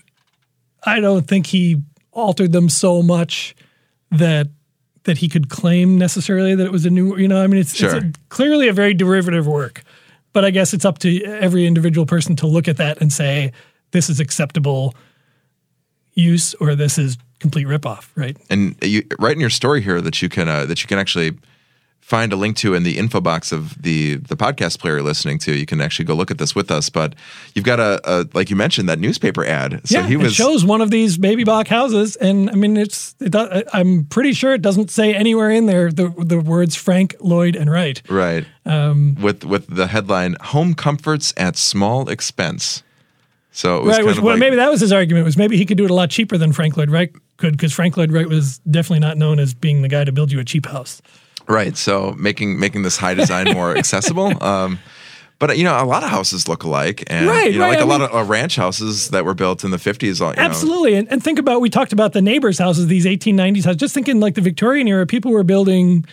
I 0.84 1.00
don't 1.00 1.25
think 1.27 1.46
he 1.48 1.81
altered 2.12 2.51
them 2.51 2.67
so 2.69 3.01
much 3.01 3.55
that 4.12 4.48
that 5.09 5.17
he 5.17 5.27
could 5.27 5.49
claim 5.49 5.97
necessarily 5.97 6.53
that 6.53 6.65
it 6.65 6.71
was 6.71 6.85
a 6.85 6.89
new. 6.91 7.17
You 7.17 7.27
know, 7.27 7.43
I 7.43 7.47
mean, 7.47 7.59
it's, 7.59 7.81
it's 7.81 7.93
a, 7.93 8.11
clearly 8.29 8.67
a 8.67 8.73
very 8.73 8.93
derivative 8.93 9.47
work. 9.47 9.81
But 10.33 10.45
I 10.45 10.51
guess 10.51 10.71
it's 10.71 10.85
up 10.85 10.99
to 10.99 11.23
every 11.25 11.65
individual 11.65 12.05
person 12.05 12.35
to 12.35 12.47
look 12.47 12.67
at 12.67 12.77
that 12.77 13.01
and 13.01 13.11
say 13.11 13.51
this 13.89 14.07
is 14.07 14.19
acceptable 14.19 14.93
use 16.13 16.53
or 16.55 16.75
this 16.75 16.99
is 16.99 17.17
complete 17.39 17.65
ripoff, 17.65 18.09
right? 18.15 18.37
And 18.51 18.75
you 18.83 19.01
write 19.17 19.33
in 19.33 19.39
your 19.39 19.49
story 19.49 19.81
here 19.81 19.99
that 19.99 20.21
you 20.21 20.29
can 20.29 20.47
uh, 20.47 20.65
that 20.65 20.83
you 20.83 20.87
can 20.87 20.99
actually 20.99 21.31
find 22.01 22.33
a 22.33 22.35
link 22.35 22.57
to 22.57 22.73
in 22.73 22.81
the 22.81 22.97
info 22.97 23.21
box 23.21 23.51
of 23.51 23.79
the 23.81 24.15
the 24.15 24.35
podcast 24.35 24.79
player 24.79 24.95
you're 24.95 25.03
listening 25.03 25.37
to. 25.37 25.55
You 25.55 25.65
can 25.65 25.79
actually 25.79 26.05
go 26.05 26.15
look 26.15 26.31
at 26.31 26.39
this 26.39 26.55
with 26.55 26.71
us. 26.71 26.89
But 26.89 27.13
you've 27.53 27.65
got 27.65 27.79
a, 27.79 28.01
a 28.03 28.27
like 28.33 28.49
you 28.49 28.55
mentioned 28.55 28.89
that 28.89 28.99
newspaper 28.99 29.45
ad. 29.45 29.81
So 29.87 29.99
yeah, 29.99 30.07
he 30.07 30.17
was, 30.17 30.31
it 30.31 30.35
shows 30.35 30.65
one 30.65 30.81
of 30.81 30.89
these 30.89 31.17
baby 31.17 31.43
Bogk 31.43 31.67
houses, 31.67 32.15
and 32.15 32.49
I 32.49 32.55
mean 32.55 32.77
it's 32.77 33.15
it 33.19 33.31
does, 33.31 33.63
I'm 33.73 34.05
pretty 34.05 34.33
sure 34.33 34.53
it 34.53 34.61
doesn't 34.61 34.89
say 34.89 35.13
anywhere 35.13 35.51
in 35.51 35.67
there 35.67 35.91
the 35.91 36.09
the 36.17 36.39
words 36.39 36.75
Frank 36.75 37.15
Lloyd 37.19 37.55
and 37.55 37.71
Wright. 37.71 38.01
Right. 38.09 38.45
Um, 38.65 39.15
with 39.21 39.45
with 39.45 39.67
the 39.67 39.87
headline 39.87 40.35
"Home 40.41 40.73
Comforts 40.73 41.33
at 41.37 41.57
Small 41.57 42.09
Expense." 42.09 42.83
So 43.51 43.77
it 43.77 43.83
was 43.83 43.97
right, 43.97 44.05
which, 44.05 44.19
well, 44.19 44.35
like, 44.35 44.39
maybe 44.39 44.55
that 44.57 44.69
was 44.69 44.79
his 44.79 44.91
argument 44.91 45.25
was 45.25 45.35
maybe 45.35 45.57
he 45.57 45.65
could 45.65 45.77
do 45.77 45.83
it 45.83 45.91
a 45.91 45.93
lot 45.93 46.09
cheaper 46.09 46.37
than 46.37 46.53
Frank 46.53 46.77
Lloyd 46.77 46.89
Wright 46.89 47.11
could 47.37 47.53
because 47.53 47.73
Frank 47.73 47.97
Lloyd 47.97 48.11
Wright 48.11 48.27
was 48.27 48.59
definitely 48.59 48.99
not 48.99 49.17
known 49.17 49.39
as 49.39 49.53
being 49.53 49.81
the 49.81 49.89
guy 49.89 50.03
to 50.03 50.11
build 50.11 50.31
you 50.31 50.39
a 50.39 50.45
cheap 50.45 50.65
house. 50.65 51.01
Right. 51.49 51.75
So 51.75 52.15
making 52.17 52.59
making 52.59 52.83
this 52.83 52.95
high 52.95 53.15
design 53.15 53.47
more 53.53 53.75
accessible. 53.75 54.41
Um, 54.43 54.79
but 55.39 55.57
you 55.57 55.63
know, 55.63 55.81
a 55.81 55.85
lot 55.85 56.03
of 56.03 56.09
houses 56.09 56.47
look 56.47 56.63
alike, 56.63 57.05
and 57.07 57.25
right, 57.25 57.51
you 57.51 57.59
know, 57.59 57.63
right. 57.63 57.69
like 57.69 57.79
I 57.79 57.81
a 57.81 57.85
mean, 57.85 58.01
lot 58.01 58.01
of 58.01 58.15
uh, 58.15 58.23
ranch 58.29 58.57
houses 58.57 59.09
that 59.09 59.23
were 59.23 59.33
built 59.33 59.63
in 59.63 59.71
the 59.71 59.79
fifties. 59.79 60.21
Absolutely, 60.21 60.95
and, 60.95 61.09
and 61.09 61.23
think 61.23 61.39
about 61.39 61.61
we 61.61 61.69
talked 61.69 61.93
about 61.93 62.11
the 62.11 62.21
neighbors' 62.21 62.59
houses, 62.59 62.87
these 62.87 63.05
1890s 63.05 63.63
houses. 63.63 63.77
Just 63.77 63.93
thinking, 63.93 64.19
like 64.19 64.35
the 64.35 64.41
Victorian 64.41 64.87
era, 64.87 65.05
people 65.07 65.31
were 65.31 65.43
building 65.43 66.05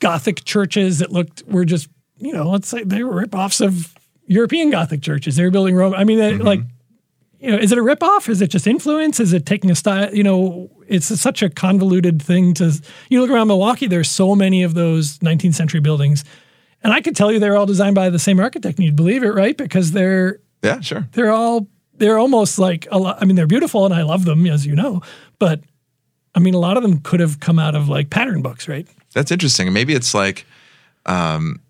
Gothic 0.00 0.44
churches 0.44 0.98
that 1.00 1.12
looked 1.12 1.42
were 1.46 1.66
just 1.66 1.88
you 2.16 2.32
know, 2.32 2.48
let's 2.48 2.68
say 2.68 2.82
they 2.82 3.04
were 3.04 3.26
ripoffs 3.26 3.64
of 3.64 3.94
European 4.26 4.70
Gothic 4.70 5.02
churches. 5.02 5.36
They 5.36 5.44
were 5.44 5.50
building 5.50 5.74
Rome. 5.74 5.94
I 5.94 6.04
mean, 6.04 6.18
mm-hmm. 6.18 6.42
like 6.42 6.60
you 7.40 7.50
know, 7.50 7.58
is 7.58 7.70
it 7.70 7.78
a 7.78 7.82
ripoff? 7.82 8.28
Is 8.28 8.40
it 8.42 8.48
just 8.48 8.66
influence? 8.66 9.20
Is 9.20 9.32
it 9.32 9.46
taking 9.46 9.70
a 9.70 9.74
style? 9.74 10.12
You 10.14 10.22
know, 10.22 10.70
it's 10.88 11.06
such 11.20 11.42
a 11.42 11.50
convoluted 11.50 12.22
thing 12.22 12.54
to. 12.54 12.72
You 13.08 13.20
look 13.20 13.30
around 13.30 13.48
Milwaukee, 13.48 13.86
there's 13.86 14.10
so 14.10 14.34
many 14.34 14.62
of 14.62 14.74
those 14.74 15.18
19th 15.18 15.54
century 15.54 15.80
buildings, 15.80 16.24
and 16.82 16.92
I 16.92 17.00
could 17.00 17.16
tell 17.16 17.30
you 17.30 17.38
they're 17.38 17.56
all 17.56 17.66
designed 17.66 17.94
by 17.94 18.10
the 18.10 18.18
same 18.18 18.40
architect. 18.40 18.78
And 18.78 18.86
you'd 18.86 18.96
believe 18.96 19.22
it, 19.22 19.30
right? 19.30 19.56
Because 19.56 19.92
they're 19.92 20.40
yeah, 20.62 20.80
sure. 20.80 21.08
They're 21.12 21.30
all 21.30 21.68
they're 21.94 22.18
almost 22.18 22.58
like 22.58 22.86
a 22.90 22.98
lot. 22.98 23.18
I 23.20 23.24
mean, 23.24 23.36
they're 23.36 23.46
beautiful, 23.46 23.84
and 23.84 23.94
I 23.94 24.02
love 24.02 24.24
them, 24.24 24.46
as 24.46 24.66
you 24.66 24.74
know. 24.74 25.02
But 25.38 25.60
I 26.34 26.40
mean, 26.40 26.54
a 26.54 26.58
lot 26.58 26.76
of 26.76 26.82
them 26.82 27.00
could 27.00 27.20
have 27.20 27.40
come 27.40 27.58
out 27.58 27.74
of 27.74 27.88
like 27.88 28.10
pattern 28.10 28.42
books, 28.42 28.68
right? 28.68 28.86
That's 29.14 29.30
interesting. 29.30 29.72
Maybe 29.72 29.94
it's 29.94 30.14
like. 30.14 30.46
Um, 31.06 31.60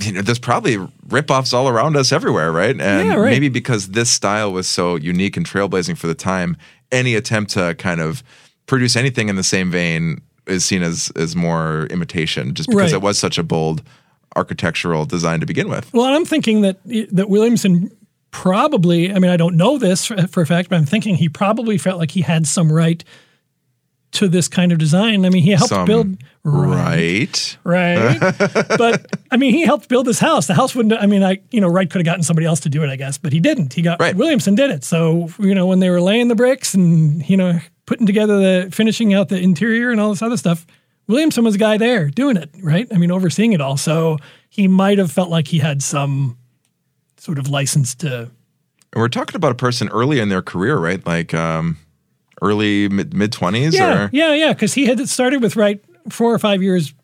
you 0.00 0.12
know, 0.12 0.22
there's 0.22 0.38
probably 0.38 0.76
ripoffs 1.08 1.52
all 1.52 1.68
around 1.68 1.96
us 1.96 2.12
everywhere, 2.12 2.52
right? 2.52 2.78
And 2.80 3.08
yeah, 3.08 3.14
right. 3.14 3.30
maybe 3.30 3.48
because 3.48 3.88
this 3.88 4.10
style 4.10 4.52
was 4.52 4.68
so 4.68 4.96
unique 4.96 5.36
and 5.36 5.46
trailblazing 5.46 5.96
for 5.96 6.06
the 6.06 6.14
time, 6.14 6.56
any 6.92 7.14
attempt 7.14 7.52
to 7.52 7.74
kind 7.76 8.00
of 8.00 8.22
produce 8.66 8.96
anything 8.96 9.28
in 9.28 9.36
the 9.36 9.42
same 9.42 9.70
vein 9.70 10.20
is 10.46 10.64
seen 10.64 10.82
as 10.82 11.12
as 11.16 11.36
more 11.36 11.86
imitation, 11.90 12.54
just 12.54 12.68
because 12.68 12.92
right. 12.92 12.98
it 12.98 13.02
was 13.02 13.18
such 13.18 13.38
a 13.38 13.42
bold 13.42 13.82
architectural 14.36 15.04
design 15.04 15.40
to 15.40 15.46
begin 15.46 15.68
with. 15.68 15.92
Well, 15.92 16.06
I'm 16.06 16.24
thinking 16.24 16.62
that 16.62 16.78
that 17.12 17.28
Williamson 17.28 17.90
probably, 18.30 19.12
I 19.12 19.18
mean, 19.18 19.30
I 19.30 19.36
don't 19.36 19.56
know 19.56 19.76
this 19.78 20.06
for, 20.06 20.16
for 20.28 20.42
a 20.42 20.46
fact, 20.46 20.68
but 20.68 20.76
I'm 20.76 20.86
thinking 20.86 21.16
he 21.16 21.28
probably 21.28 21.78
felt 21.78 21.98
like 21.98 22.12
he 22.12 22.22
had 22.22 22.46
some 22.46 22.72
right 22.72 23.02
to 24.12 24.28
this 24.28 24.48
kind 24.48 24.72
of 24.72 24.78
design. 24.78 25.24
I 25.24 25.30
mean, 25.30 25.42
he 25.42 25.50
helped 25.50 25.70
Some 25.70 25.86
build 25.86 26.16
right, 26.42 27.58
right. 27.64 28.18
but 28.78 29.16
I 29.30 29.36
mean, 29.36 29.52
he 29.52 29.62
helped 29.62 29.88
build 29.88 30.06
this 30.06 30.18
house. 30.18 30.46
The 30.46 30.54
house 30.54 30.74
wouldn't. 30.74 30.94
I 30.94 31.06
mean, 31.06 31.22
I 31.22 31.38
you 31.50 31.60
know, 31.60 31.68
Wright 31.68 31.88
could 31.88 32.00
have 32.00 32.06
gotten 32.06 32.22
somebody 32.22 32.46
else 32.46 32.60
to 32.60 32.68
do 32.68 32.82
it, 32.82 32.88
I 32.88 32.96
guess, 32.96 33.18
but 33.18 33.32
he 33.32 33.40
didn't. 33.40 33.74
He 33.74 33.82
got 33.82 34.00
right. 34.00 34.14
Williamson 34.14 34.54
did 34.54 34.70
it. 34.70 34.84
So 34.84 35.28
you 35.38 35.54
know, 35.54 35.66
when 35.66 35.80
they 35.80 35.90
were 35.90 36.00
laying 36.00 36.28
the 36.28 36.34
bricks 36.34 36.74
and 36.74 37.28
you 37.28 37.36
know 37.36 37.60
putting 37.86 38.06
together 38.06 38.38
the 38.38 38.70
finishing 38.70 39.14
out 39.14 39.28
the 39.28 39.38
interior 39.38 39.90
and 39.90 40.00
all 40.00 40.10
this 40.10 40.22
other 40.22 40.36
stuff, 40.36 40.66
Williamson 41.06 41.44
was 41.44 41.54
the 41.54 41.58
guy 41.58 41.76
there 41.76 42.08
doing 42.08 42.36
it, 42.36 42.50
right? 42.62 42.88
I 42.92 42.96
mean, 42.98 43.10
overseeing 43.10 43.52
it 43.52 43.60
all. 43.60 43.76
So 43.76 44.18
he 44.48 44.68
might 44.68 44.98
have 44.98 45.12
felt 45.12 45.28
like 45.28 45.48
he 45.48 45.58
had 45.58 45.82
some 45.82 46.38
sort 47.16 47.38
of 47.38 47.48
license 47.48 47.94
to. 47.96 48.30
And 48.92 49.00
we're 49.00 49.08
talking 49.08 49.36
about 49.36 49.52
a 49.52 49.56
person 49.56 49.88
early 49.90 50.20
in 50.20 50.28
their 50.28 50.42
career, 50.42 50.78
right? 50.78 51.04
Like. 51.06 51.34
um 51.34 51.78
early 52.42 52.88
mid 52.88 53.32
twenties? 53.32 53.74
Yeah, 53.74 54.04
or? 54.04 54.10
yeah, 54.12 54.32
yeah. 54.32 54.52
Because 54.52 54.74
he 54.74 54.86
had 54.86 55.06
started 55.08 55.42
with 55.42 55.56
Wright 55.56 55.82
four 56.08 56.32
or 56.32 56.38
five 56.38 56.62
years 56.62 56.94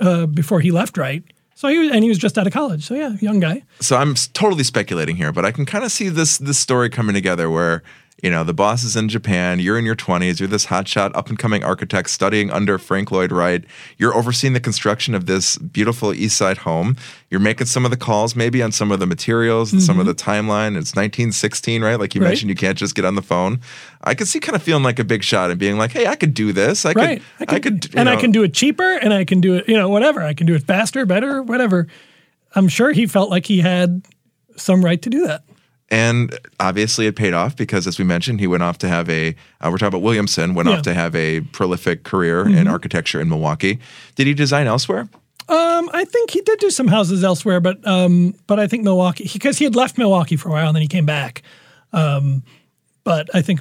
uh, 0.00 0.26
before 0.26 0.60
he 0.60 0.70
left 0.70 0.96
Right. 0.96 1.22
So 1.54 1.68
he 1.68 1.78
was, 1.78 1.92
and 1.92 2.02
he 2.02 2.08
was 2.08 2.18
just 2.18 2.38
out 2.38 2.46
of 2.46 2.52
college. 2.52 2.84
So 2.84 2.94
yeah, 2.94 3.16
young 3.20 3.38
guy. 3.38 3.62
So 3.80 3.96
I'm 3.96 4.14
totally 4.32 4.64
speculating 4.64 5.14
here, 5.14 5.30
but 5.30 5.44
I 5.44 5.52
can 5.52 5.64
kind 5.64 5.84
of 5.84 5.92
see 5.92 6.08
this 6.08 6.38
this 6.38 6.58
story 6.58 6.90
coming 6.90 7.14
together 7.14 7.48
where 7.50 7.82
you 8.22 8.30
know, 8.30 8.44
the 8.44 8.54
boss 8.54 8.84
is 8.84 8.94
in 8.94 9.08
Japan. 9.08 9.58
You're 9.58 9.76
in 9.76 9.84
your 9.84 9.96
20s. 9.96 10.38
You're 10.38 10.48
this 10.48 10.66
hotshot, 10.66 11.10
up 11.16 11.28
and 11.28 11.36
coming 11.36 11.64
architect 11.64 12.08
studying 12.08 12.52
under 12.52 12.78
Frank 12.78 13.10
Lloyd 13.10 13.32
Wright. 13.32 13.64
You're 13.98 14.16
overseeing 14.16 14.52
the 14.52 14.60
construction 14.60 15.14
of 15.16 15.26
this 15.26 15.58
beautiful 15.58 16.14
East 16.14 16.36
Side 16.36 16.58
home. 16.58 16.96
You're 17.30 17.40
making 17.40 17.66
some 17.66 17.84
of 17.84 17.90
the 17.90 17.96
calls, 17.96 18.36
maybe 18.36 18.62
on 18.62 18.70
some 18.70 18.92
of 18.92 19.00
the 19.00 19.06
materials, 19.06 19.70
mm-hmm. 19.70 19.80
some 19.80 19.98
of 19.98 20.06
the 20.06 20.14
timeline. 20.14 20.78
It's 20.78 20.94
1916, 20.94 21.82
right? 21.82 21.98
Like 21.98 22.14
you 22.14 22.20
right. 22.20 22.28
mentioned, 22.28 22.48
you 22.48 22.54
can't 22.54 22.78
just 22.78 22.94
get 22.94 23.04
on 23.04 23.16
the 23.16 23.22
phone. 23.22 23.60
I 24.04 24.14
could 24.14 24.28
see 24.28 24.38
kind 24.38 24.54
of 24.54 24.62
feeling 24.62 24.84
like 24.84 25.00
a 25.00 25.04
big 25.04 25.24
shot 25.24 25.50
and 25.50 25.58
being 25.58 25.76
like, 25.76 25.90
"Hey, 25.90 26.06
I 26.06 26.14
could 26.14 26.32
do 26.32 26.52
this. 26.52 26.86
I 26.86 26.92
right. 26.92 27.20
could, 27.20 27.26
I 27.40 27.44
could, 27.44 27.54
I 27.54 27.58
could 27.58 27.96
and 27.96 28.06
know. 28.06 28.12
I 28.12 28.20
can 28.20 28.30
do 28.30 28.44
it 28.44 28.54
cheaper, 28.54 28.98
and 28.98 29.12
I 29.12 29.24
can 29.24 29.40
do 29.40 29.56
it, 29.56 29.68
you 29.68 29.76
know, 29.76 29.88
whatever. 29.88 30.22
I 30.22 30.34
can 30.34 30.46
do 30.46 30.54
it 30.54 30.62
faster, 30.62 31.04
better, 31.04 31.42
whatever." 31.42 31.88
I'm 32.54 32.68
sure 32.68 32.92
he 32.92 33.06
felt 33.06 33.30
like 33.30 33.46
he 33.46 33.60
had 33.60 34.06
some 34.56 34.84
right 34.84 35.00
to 35.02 35.10
do 35.10 35.26
that. 35.26 35.42
And 35.92 36.36
obviously, 36.58 37.06
it 37.06 37.16
paid 37.16 37.34
off 37.34 37.54
because, 37.54 37.86
as 37.86 37.98
we 37.98 38.04
mentioned, 38.04 38.40
he 38.40 38.46
went 38.46 38.62
off 38.62 38.78
to 38.78 38.88
have 38.88 39.08
a. 39.10 39.36
Uh, 39.60 39.68
we're 39.70 39.76
talking 39.76 39.88
about 39.88 40.00
Williamson. 40.02 40.54
Went 40.54 40.68
Yeah. 40.68 40.76
off 40.76 40.82
to 40.82 40.94
have 40.94 41.14
a 41.14 41.42
prolific 41.42 42.02
career 42.02 42.48
in 42.48 42.66
architecture 42.66 43.20
in 43.20 43.28
Milwaukee. 43.28 43.78
Did 44.16 44.26
he 44.26 44.32
design 44.32 44.66
elsewhere? 44.66 45.08
Um, 45.48 45.90
I 45.92 46.04
think 46.06 46.30
he 46.30 46.40
did 46.40 46.60
do 46.60 46.70
some 46.70 46.88
houses 46.88 47.22
elsewhere, 47.22 47.60
but 47.60 47.86
um, 47.86 48.34
but 48.46 48.58
I 48.58 48.66
think 48.68 48.84
Milwaukee 48.84 49.28
because 49.30 49.58
he 49.58 49.64
had 49.64 49.74
left 49.76 49.98
Milwaukee 49.98 50.36
for 50.36 50.48
a 50.48 50.52
while 50.52 50.66
and 50.68 50.74
then 50.74 50.80
he 50.82 50.88
came 50.88 51.04
back. 51.04 51.42
Um, 51.92 52.42
but 53.04 53.28
I 53.34 53.42
think 53.42 53.60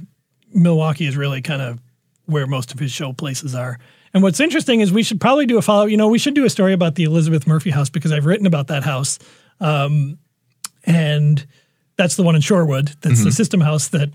Milwaukee 0.53 1.07
is 1.07 1.17
really 1.17 1.41
kind 1.41 1.61
of 1.61 1.79
where 2.27 2.47
most 2.47 2.71
of 2.71 2.79
his 2.79 2.91
show 2.93 3.11
places 3.11 3.53
are. 3.55 3.77
And 4.13 4.23
what's 4.23 4.39
interesting 4.39 4.79
is 4.79 4.93
we 4.93 5.03
should 5.03 5.19
probably 5.19 5.45
do 5.45 5.57
a 5.57 5.61
follow. 5.61 5.85
You 5.85 5.97
know, 5.97 6.07
we 6.07 6.19
should 6.19 6.33
do 6.35 6.45
a 6.45 6.49
story 6.49 6.71
about 6.71 6.95
the 6.95 7.03
Elizabeth 7.03 7.45
Murphy 7.45 7.71
house 7.71 7.89
because 7.89 8.13
I've 8.13 8.25
written 8.25 8.45
about 8.45 8.67
that 8.67 8.83
house, 8.83 9.19
um, 9.59 10.17
and 10.85 11.45
that's 11.97 12.15
the 12.15 12.23
one 12.23 12.35
in 12.35 12.41
Shorewood. 12.41 12.95
That's 13.01 13.23
the 13.23 13.31
system 13.31 13.61
house 13.61 13.89
that 13.89 14.09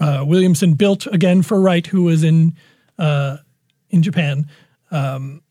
uh, 0.00 0.24
Williamson 0.26 0.74
built 0.74 1.06
again 1.06 1.42
for 1.42 1.60
Wright, 1.60 1.86
who 1.86 2.04
was 2.04 2.22
in 2.22 2.54
uh, 2.98 3.38
in 3.90 4.02
Japan. 4.02 4.48
Um, 4.90 5.42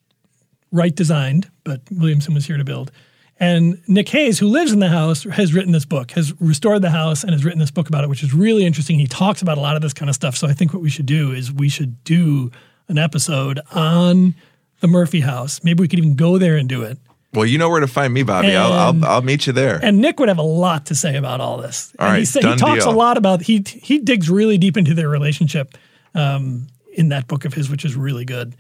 Wright 0.72 0.96
designed, 0.96 1.50
but 1.64 1.82
Williamson 1.92 2.34
was 2.34 2.46
here 2.46 2.58
to 2.58 2.64
build. 2.64 2.92
And 3.38 3.82
Nick 3.88 4.08
Hayes, 4.10 4.40
who 4.40 4.48
lives 4.48 4.72
in 4.72 4.80
the 4.80 4.90
house, 4.90 5.24
has 5.24 5.54
written 5.54 5.74
this 5.74 5.86
book, 5.86 6.12
has 6.12 6.34
restored 6.40 6.82
the 6.82 6.90
house, 6.90 7.24
and 7.24 7.34
has 7.34 7.44
written 7.44 7.60
this 7.60 7.72
book 7.72 7.90
about 7.90 8.04
it, 8.04 8.10
which 8.10 8.24
is 8.24 8.34
really 8.34 8.66
interesting. 8.66 8.98
He 8.98 9.08
talks 9.08 9.42
about 9.42 9.58
a 9.58 9.62
lot 9.62 9.76
of 9.76 9.82
this 9.82 9.94
kind 9.94 10.10
of 10.10 10.16
stuff. 10.16 10.38
So 10.38 10.48
I 10.48 10.54
think 10.54 10.74
what 10.74 10.82
we 10.82 10.90
should 10.90 11.06
do 11.06 11.32
is 11.32 11.52
we 11.52 11.68
should 11.68 12.02
do 12.04 12.52
an 12.88 12.98
episode 12.98 13.60
on 13.72 14.36
the 14.80 14.88
Murphy 14.88 15.22
house. 15.22 15.64
Maybe 15.64 15.82
we 15.82 15.88
could 15.88 16.00
even 16.00 16.16
go 16.16 16.38
there 16.38 16.56
and 16.56 16.70
do 16.70 16.84
it. 16.84 16.98
Well, 17.36 17.46
you 17.46 17.58
know 17.58 17.70
where 17.70 17.82
to 17.82 17.88
find 17.88 18.14
me, 18.14 18.24
Bobby. 18.24 18.56
I'll, 18.56 18.74
I'll 18.74 19.06
I'll 19.06 19.22
meet 19.22 19.48
you 19.48 19.54
there. 19.54 19.80
And 19.84 20.00
Nick 20.00 20.20
would 20.20 20.30
have 20.30 20.38
a 20.38 20.44
lot 20.44 20.88
to 20.88 20.96
say 20.96 21.18
about 21.18 21.42
all 21.42 21.58
this. 21.58 21.94
All 22.00 22.06
and 22.08 22.14
right, 22.14 22.20
he, 22.20 22.26
sa- 22.26 22.40
he 22.40 22.56
talks 22.56 22.86
deal. 22.86 22.94
a 22.94 22.96
lot 22.96 23.18
about 23.18 23.42
he 23.42 23.64
he 23.68 24.00
digs 24.00 24.30
really 24.30 24.58
deep 24.58 24.78
into 24.78 24.94
their 24.94 25.10
relationship 25.10 25.78
um, 26.14 26.68
in 26.94 27.10
that 27.10 27.28
book 27.28 27.46
of 27.46 27.54
his, 27.54 27.70
which 27.70 27.86
is 27.86 27.96
really 27.96 28.26
good. 28.26 28.56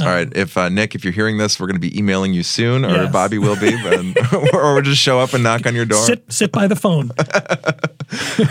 All 0.00 0.06
right, 0.06 0.28
if 0.36 0.56
uh, 0.56 0.68
Nick, 0.68 0.94
if 0.94 1.02
you're 1.04 1.12
hearing 1.12 1.38
this, 1.38 1.58
we're 1.58 1.66
going 1.66 1.74
to 1.74 1.80
be 1.80 1.98
emailing 1.98 2.32
you 2.32 2.44
soon, 2.44 2.84
or 2.84 2.90
Yes. 2.90 3.12
Bobby 3.12 3.38
will 3.38 3.58
be, 3.58 3.72
but, 3.82 3.98
or 4.54 4.74
we'll 4.74 4.82
just 4.82 5.00
show 5.02 5.18
up 5.18 5.34
and 5.34 5.42
knock 5.42 5.66
on 5.66 5.74
your 5.74 5.84
door. 5.86 6.04
Sit 6.04 6.32
sit 6.32 6.52
by 6.52 6.68
the 6.68 6.76
phone. 6.76 7.10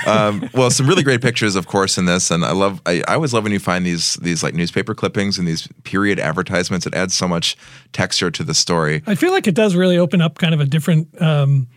well, 0.54 0.70
some 0.70 0.88
really 0.88 1.04
great 1.04 1.22
pictures, 1.22 1.56
of 1.56 1.68
course, 1.68 1.98
in 1.98 2.06
this, 2.06 2.32
and 2.32 2.44
I 2.44 2.51
love. 2.51 2.82
I, 2.86 3.01
I 3.08 3.16
always 3.16 3.34
love 3.34 3.44
when 3.44 3.54
you 3.54 3.60
find 3.60 3.86
these 3.86 4.16
these 4.16 4.44
like 4.44 4.54
newspaper 4.54 4.94
clippings 4.94 5.38
and 5.38 5.48
these 5.48 5.68
period 5.84 6.20
advertisements. 6.20 6.86
It 6.86 6.94
adds 6.94 7.13
so 7.13 7.27
much 7.27 7.56
texture 7.94 8.30
to 8.32 8.44
the 8.44 8.54
story. 8.54 9.01
I 9.08 9.16
feel 9.16 9.32
like 9.32 9.48
it 9.48 9.56
does 9.56 9.75
really 9.75 9.98
open 9.98 10.22
up 10.22 10.38
kind 10.39 10.54
of 10.54 10.60
a 10.60 10.66
different 10.66 11.20
um, 11.22 11.68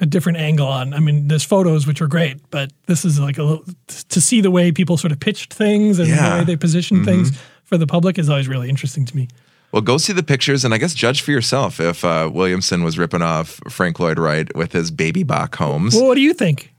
a 0.00 0.06
different 0.06 0.38
angle 0.38 0.68
on. 0.68 0.94
I 0.94 1.00
mean, 1.00 1.28
there's 1.28 1.44
photos 1.44 1.86
which 1.86 2.00
are 2.00 2.06
great, 2.06 2.38
but 2.50 2.72
this 2.86 3.04
is 3.04 3.18
like 3.18 3.38
a 3.38 3.42
little 3.42 3.64
to 4.10 4.20
see 4.20 4.40
the 4.40 4.50
way 4.50 4.70
people 4.72 4.96
sort 4.96 5.12
of 5.12 5.20
pitched 5.20 5.52
things 5.54 5.98
and 5.98 6.08
Yeah. 6.08 6.16
Mm-hmm. 6.16 6.30
the 6.30 6.38
way 6.38 6.44
they 6.44 6.56
position 6.56 7.04
things 7.04 7.36
for 7.68 7.76
the 7.76 7.86
public 7.86 8.18
is 8.18 8.28
always 8.30 8.48
really 8.48 8.68
interesting 8.68 9.04
to 9.04 9.14
me. 9.14 9.28
Well, 9.70 9.82
go 9.82 9.98
see 9.98 10.14
the 10.14 10.22
pictures, 10.22 10.64
and 10.64 10.72
I 10.72 10.78
guess 10.78 10.94
judge 10.94 11.20
for 11.20 11.30
yourself 11.30 11.78
if 11.78 12.02
uh, 12.02 12.30
Williamson 12.32 12.82
was 12.82 12.98
ripping 12.98 13.20
off 13.20 13.60
Frank 13.68 14.00
Lloyd 14.00 14.18
Wright 14.18 14.54
with 14.56 14.72
his 14.72 14.90
baby 14.90 15.22
Bogk 15.22 15.56
homes. 15.56 15.94
Well, 15.94 16.06
what 16.06 16.14
do 16.14 16.22
you 16.22 16.32
think? 16.32 16.72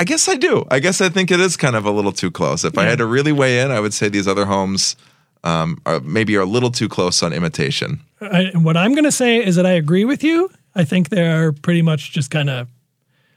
I 0.00 0.04
guess 0.04 0.28
I 0.28 0.34
do. 0.34 0.66
I 0.68 0.80
guess 0.80 1.00
I 1.00 1.08
think 1.08 1.30
it 1.30 1.38
is 1.38 1.56
kind 1.56 1.76
of 1.76 1.86
a 1.86 1.92
little 1.92 2.10
too 2.10 2.32
close. 2.32 2.64
If 2.64 2.76
I 2.76 2.84
had 2.84 2.98
to 2.98 3.06
really 3.06 3.30
weigh 3.30 3.60
in, 3.60 3.70
I 3.70 3.78
would 3.78 3.94
say 3.94 4.08
these 4.08 4.26
other 4.26 4.46
homes 4.46 4.96
um, 5.44 5.80
are 5.86 6.00
maybe 6.00 6.36
are 6.36 6.40
a 6.40 6.46
little 6.46 6.72
too 6.72 6.88
close 6.88 7.22
on 7.22 7.32
imitation. 7.32 8.00
I, 8.20 8.50
what 8.54 8.76
I'm 8.76 8.94
going 8.94 9.04
to 9.04 9.12
say 9.12 9.44
is 9.44 9.54
that 9.54 9.66
I 9.66 9.72
agree 9.72 10.04
with 10.04 10.24
you. 10.24 10.50
I 10.74 10.82
think 10.82 11.10
they 11.10 11.28
are 11.28 11.52
pretty 11.52 11.82
much 11.82 12.10
just 12.10 12.32
kind 12.32 12.50
of 12.50 12.68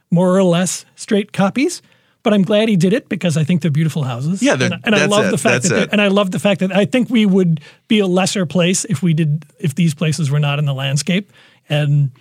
more 0.10 0.36
or 0.36 0.44
less 0.44 0.86
straight 0.96 1.34
copies. 1.34 1.84
But 2.26 2.34
I'm 2.34 2.42
glad 2.42 2.68
he 2.68 2.76
did 2.76 2.92
it 2.92 3.08
because 3.08 3.38
I 3.38 3.46
think 3.46 3.62
they're 3.62 3.72
beautiful 3.72 4.04
houses. 4.04 4.42
Yeah, 4.44 4.56
they're- 4.58 4.74
and, 4.74 4.82
and 4.84 4.96
I 4.96 5.06
love 5.06 5.28
it, 5.28 5.32
the 5.32 5.38
fact 5.38 5.64
that, 5.70 5.90
and 5.94 6.02
I 6.02 6.10
love 6.10 6.32
the 6.32 6.40
fact 6.40 6.60
that 6.60 6.76
I 6.76 6.84
think 6.84 7.10
we 7.10 7.26
would 7.26 7.62
be 7.88 8.00
a 8.00 8.08
lesser 8.08 8.46
place 8.46 8.84
if 8.84 9.02
we 9.02 9.14
did 9.14 9.46
if 9.60 9.76
these 9.76 9.94
places 9.94 10.30
were 10.30 10.40
not 10.40 10.60
in 10.60 10.66
the 10.66 10.74
landscape, 10.74 11.32
and 11.70 12.12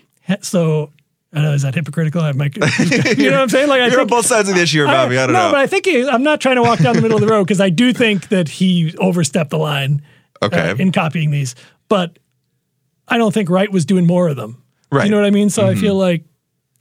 so. 0.42 0.92
I 1.36 1.42
know, 1.42 1.52
is 1.52 1.62
that 1.62 1.74
hypocritical? 1.74 2.20
I 2.20 2.30
might, 2.30 2.54
you 3.18 3.28
know 3.28 3.32
what 3.32 3.40
I'm 3.42 3.48
saying? 3.48 3.68
Like, 3.68 3.80
I 3.80 3.86
You're 3.88 3.94
on 4.02 4.06
think, 4.06 4.10
both 4.10 4.24
sides 4.24 4.48
of 4.48 4.54
the 4.54 4.62
issue 4.62 4.86
Bobby. 4.86 5.18
I, 5.18 5.26
don't 5.26 5.32
know. 5.32 5.40
no, 5.40 5.46
know. 5.46 5.52
but 5.54 5.60
I 5.62 5.66
think 5.66 5.84
he, 5.84 6.08
I'm 6.08 6.22
not 6.22 6.40
trying 6.40 6.54
to 6.54 6.62
walk 6.62 6.78
down 6.78 6.94
the 6.94 7.02
middle 7.02 7.16
of 7.16 7.20
the 7.22 7.26
road 7.26 7.42
because 7.42 7.60
I 7.60 7.70
do 7.70 7.92
think 7.92 8.28
that 8.28 8.48
he 8.48 8.94
overstepped 8.98 9.50
the 9.50 9.58
line 9.58 10.00
uh, 10.40 10.46
Okay. 10.46 10.76
in 10.80 10.92
copying 10.92 11.32
these. 11.32 11.56
But 11.88 12.20
I 13.08 13.18
don't 13.18 13.34
think 13.34 13.50
Wright 13.50 13.68
was 13.68 13.84
doing 13.84 14.06
more 14.06 14.28
of 14.28 14.36
them. 14.36 14.62
Right. 14.92 15.00
Mm-hmm. 15.00 15.06
You 15.06 15.10
know 15.10 15.16
what 15.22 15.26
I 15.26 15.30
mean? 15.30 15.50
So 15.50 15.66
I 15.66 15.74
feel 15.74 15.96
like 15.96 16.22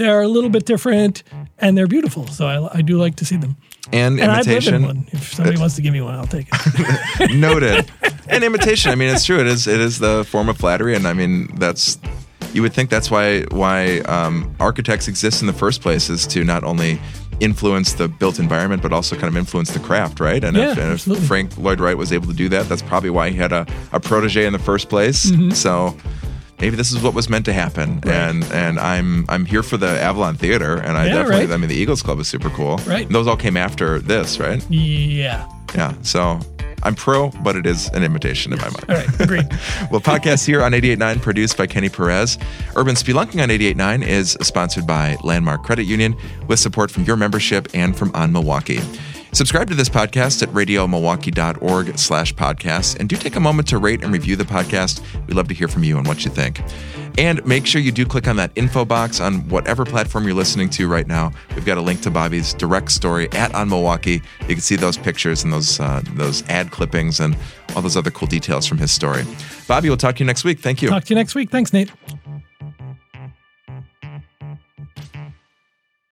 they're 0.03 0.21
a 0.21 0.27
little 0.27 0.49
bit 0.49 0.65
different 0.65 1.23
and 1.59 1.77
they're 1.77 1.87
beautiful. 1.87 2.27
So 2.27 2.45
I, 2.47 2.77
I 2.79 2.81
do 2.81 2.97
like 2.97 3.15
to 3.17 3.25
see 3.25 3.37
them. 3.37 3.55
and 3.91 4.19
And 4.19 4.31
imitation. 4.31 4.83
one. 4.83 5.07
If 5.11 5.33
somebody 5.33 5.57
wants 5.57 5.75
to 5.75 5.81
give 5.81 5.93
me 5.93 6.01
one, 6.01 6.15
I'll 6.15 6.27
take 6.27 6.47
it. 6.51 7.31
Noted. 7.35 7.89
and 8.27 8.43
imitation. 8.43 8.91
I 8.91 8.95
mean, 8.95 9.09
it's 9.13 9.25
true. 9.25 9.39
It 9.39 9.47
is. 9.47 9.67
It 9.67 9.79
is 9.79 9.99
the 9.99 10.23
form 10.25 10.49
of 10.49 10.57
flattery, 10.57 10.95
and 10.95 11.07
I 11.07 11.13
mean, 11.13 11.47
that's. 11.57 11.97
You 12.53 12.61
would 12.61 12.73
think 12.73 12.89
that's 12.91 13.09
why 13.09 13.43
why 13.45 13.99
um, 14.01 14.55
architects 14.59 15.07
exist 15.07 15.41
in 15.41 15.47
the 15.47 15.53
first 15.53 15.81
place 15.81 16.09
is 16.09 16.27
to 16.27 16.43
not 16.43 16.63
only 16.63 16.99
influence 17.39 17.93
the 17.93 18.07
built 18.07 18.37
environment, 18.39 18.81
but 18.83 18.93
also 18.93 19.15
kind 19.15 19.27
of 19.27 19.35
influence 19.35 19.71
the 19.71 19.79
craft, 19.79 20.19
right? 20.19 20.43
And, 20.43 20.55
if, 20.55 20.77
and 20.77 21.17
if. 21.17 21.27
Frank 21.27 21.57
Lloyd 21.57 21.79
Wright 21.79 21.97
was 21.97 22.11
able 22.13 22.27
to 22.27 22.33
do 22.33 22.47
that, 22.49 22.69
that's 22.69 22.83
probably 22.83 23.09
why 23.09 23.31
he 23.31 23.37
had 23.37 23.51
a, 23.51 23.65
a 23.91 23.99
protege 23.99 24.45
in 24.45 24.53
the 24.53 24.59
first 24.59 24.87
place. 24.87 25.25
Mm-hmm. 25.31 25.49
So 25.51 25.97
maybe 26.59 26.75
this 26.75 26.91
is 26.91 27.01
what 27.01 27.13
was 27.13 27.29
meant 27.29 27.45
to 27.45 27.53
happen. 27.53 27.99
And 28.07 28.43
and 28.45 28.79
I'm 28.79 29.25
I'm 29.29 29.45
here 29.45 29.63
for 29.63 29.77
the 29.77 29.87
Avalon 30.01 30.35
Theater, 30.35 30.77
and 30.77 30.97
I 30.97 31.07
Yeah, 31.07 31.13
definitely 31.15 31.45
right. 31.47 31.53
I 31.53 31.57
mean 31.57 31.69
the 31.69 31.75
Eagles 31.75 32.01
Club 32.01 32.19
is 32.19 32.27
super 32.27 32.49
cool. 32.51 32.77
Right. 32.87 33.05
And 33.05 33.13
those 33.15 33.27
all 33.27 33.37
came 33.37 33.57
after 33.57 33.99
this, 33.99 34.39
right? 34.39 34.63
yeah. 34.69 35.47
Yeah. 35.75 35.93
So 36.03 36.39
I'm 36.83 36.93
pro, 36.95 37.29
but 37.43 37.55
it 37.55 37.65
is 37.65 37.87
an 37.89 38.03
imitation 38.03 38.53
in 38.53 38.59
my 38.59 38.65
mind. 38.65 38.85
All 38.89 38.95
right. 38.95 39.19
Agreed. 39.21 39.47
Well, 39.91 40.01
podcast 40.01 40.45
here 40.45 40.61
on 40.63 40.71
88.9 40.71 41.21
produced 41.21 41.57
by 41.57 41.67
Kenny 41.67 41.89
Perez. 41.89 42.37
Urban 42.75 42.95
Spelunking 42.95 43.41
on 43.43 43.49
88.9 43.49 44.05
is 44.05 44.31
sponsored 44.41 44.85
by 44.87 45.17
Landmark 45.23 45.63
Credit 45.63 45.83
Union 45.83 46.15
with 46.47 46.59
support 46.59 46.89
from 46.91 47.03
your 47.03 47.15
membership 47.15 47.67
and 47.73 47.95
from 47.97 48.11
On 48.15 48.31
Milwaukee. 48.31 48.79
Subscribe 49.33 49.67
to 49.69 49.75
this 49.75 49.89
podcast 49.89 50.43
at 50.43 50.49
radiomilwaukee.org 50.49 51.97
slash 51.97 52.35
podcast 52.35 52.99
and 52.99 53.09
do 53.09 53.15
take 53.15 53.35
a 53.35 53.39
moment 53.39 53.67
to 53.69 53.79
rate 53.79 54.03
and 54.03 54.13
review 54.13 54.35
the 54.35 54.43
podcast. 54.43 55.01
We'd 55.25 55.33
love 55.33 55.47
to 55.47 55.55
hear 55.55 55.67
from 55.67 55.83
you 55.83 55.97
and 55.97 56.05
what 56.05 56.23
you 56.23 56.29
think. 56.29 56.61
And 57.17 57.43
make 57.43 57.65
sure 57.65 57.81
you 57.81 57.91
do 57.91 58.05
click 58.05 58.27
on 58.27 58.35
that 58.35 58.51
info 58.55 58.85
box 58.85 59.19
on 59.19 59.47
whatever 59.49 59.85
platform 59.85 60.25
you're 60.25 60.35
listening 60.35 60.69
to 60.71 60.87
right 60.87 61.07
now. 61.07 61.31
We've 61.55 61.65
got 61.65 61.79
a 61.79 61.81
link 61.81 62.01
to 62.01 62.11
Bobby's 62.11 62.53
direct 62.53 62.91
story 62.91 63.27
at 63.31 63.53
On 63.55 63.69
Milwaukee. 63.69 64.21
You 64.41 64.55
can 64.55 64.61
see 64.61 64.75
those 64.75 64.97
pictures 64.97 65.43
and 65.43 65.51
those 65.51 65.79
uh, 65.79 66.01
those 66.13 66.47
ad 66.49 66.69
clippings 66.71 67.19
and 67.19 67.35
all 67.75 67.81
those 67.81 67.97
other 67.97 68.11
cool 68.11 68.27
details 68.27 68.67
from 68.67 68.77
his 68.77 68.91
story. 68.91 69.23
Bobby, 69.67 69.89
we'll 69.89 69.97
talk 69.97 70.15
to 70.17 70.19
you 70.23 70.27
next 70.27 70.43
week. 70.43 70.59
Thank 70.59 70.81
you. 70.81 70.89
Talk 70.89 71.05
to 71.05 71.09
you 71.09 71.15
next 71.15 71.33
week. 71.33 71.49
Thanks, 71.49 71.73
Nate. 71.73 71.91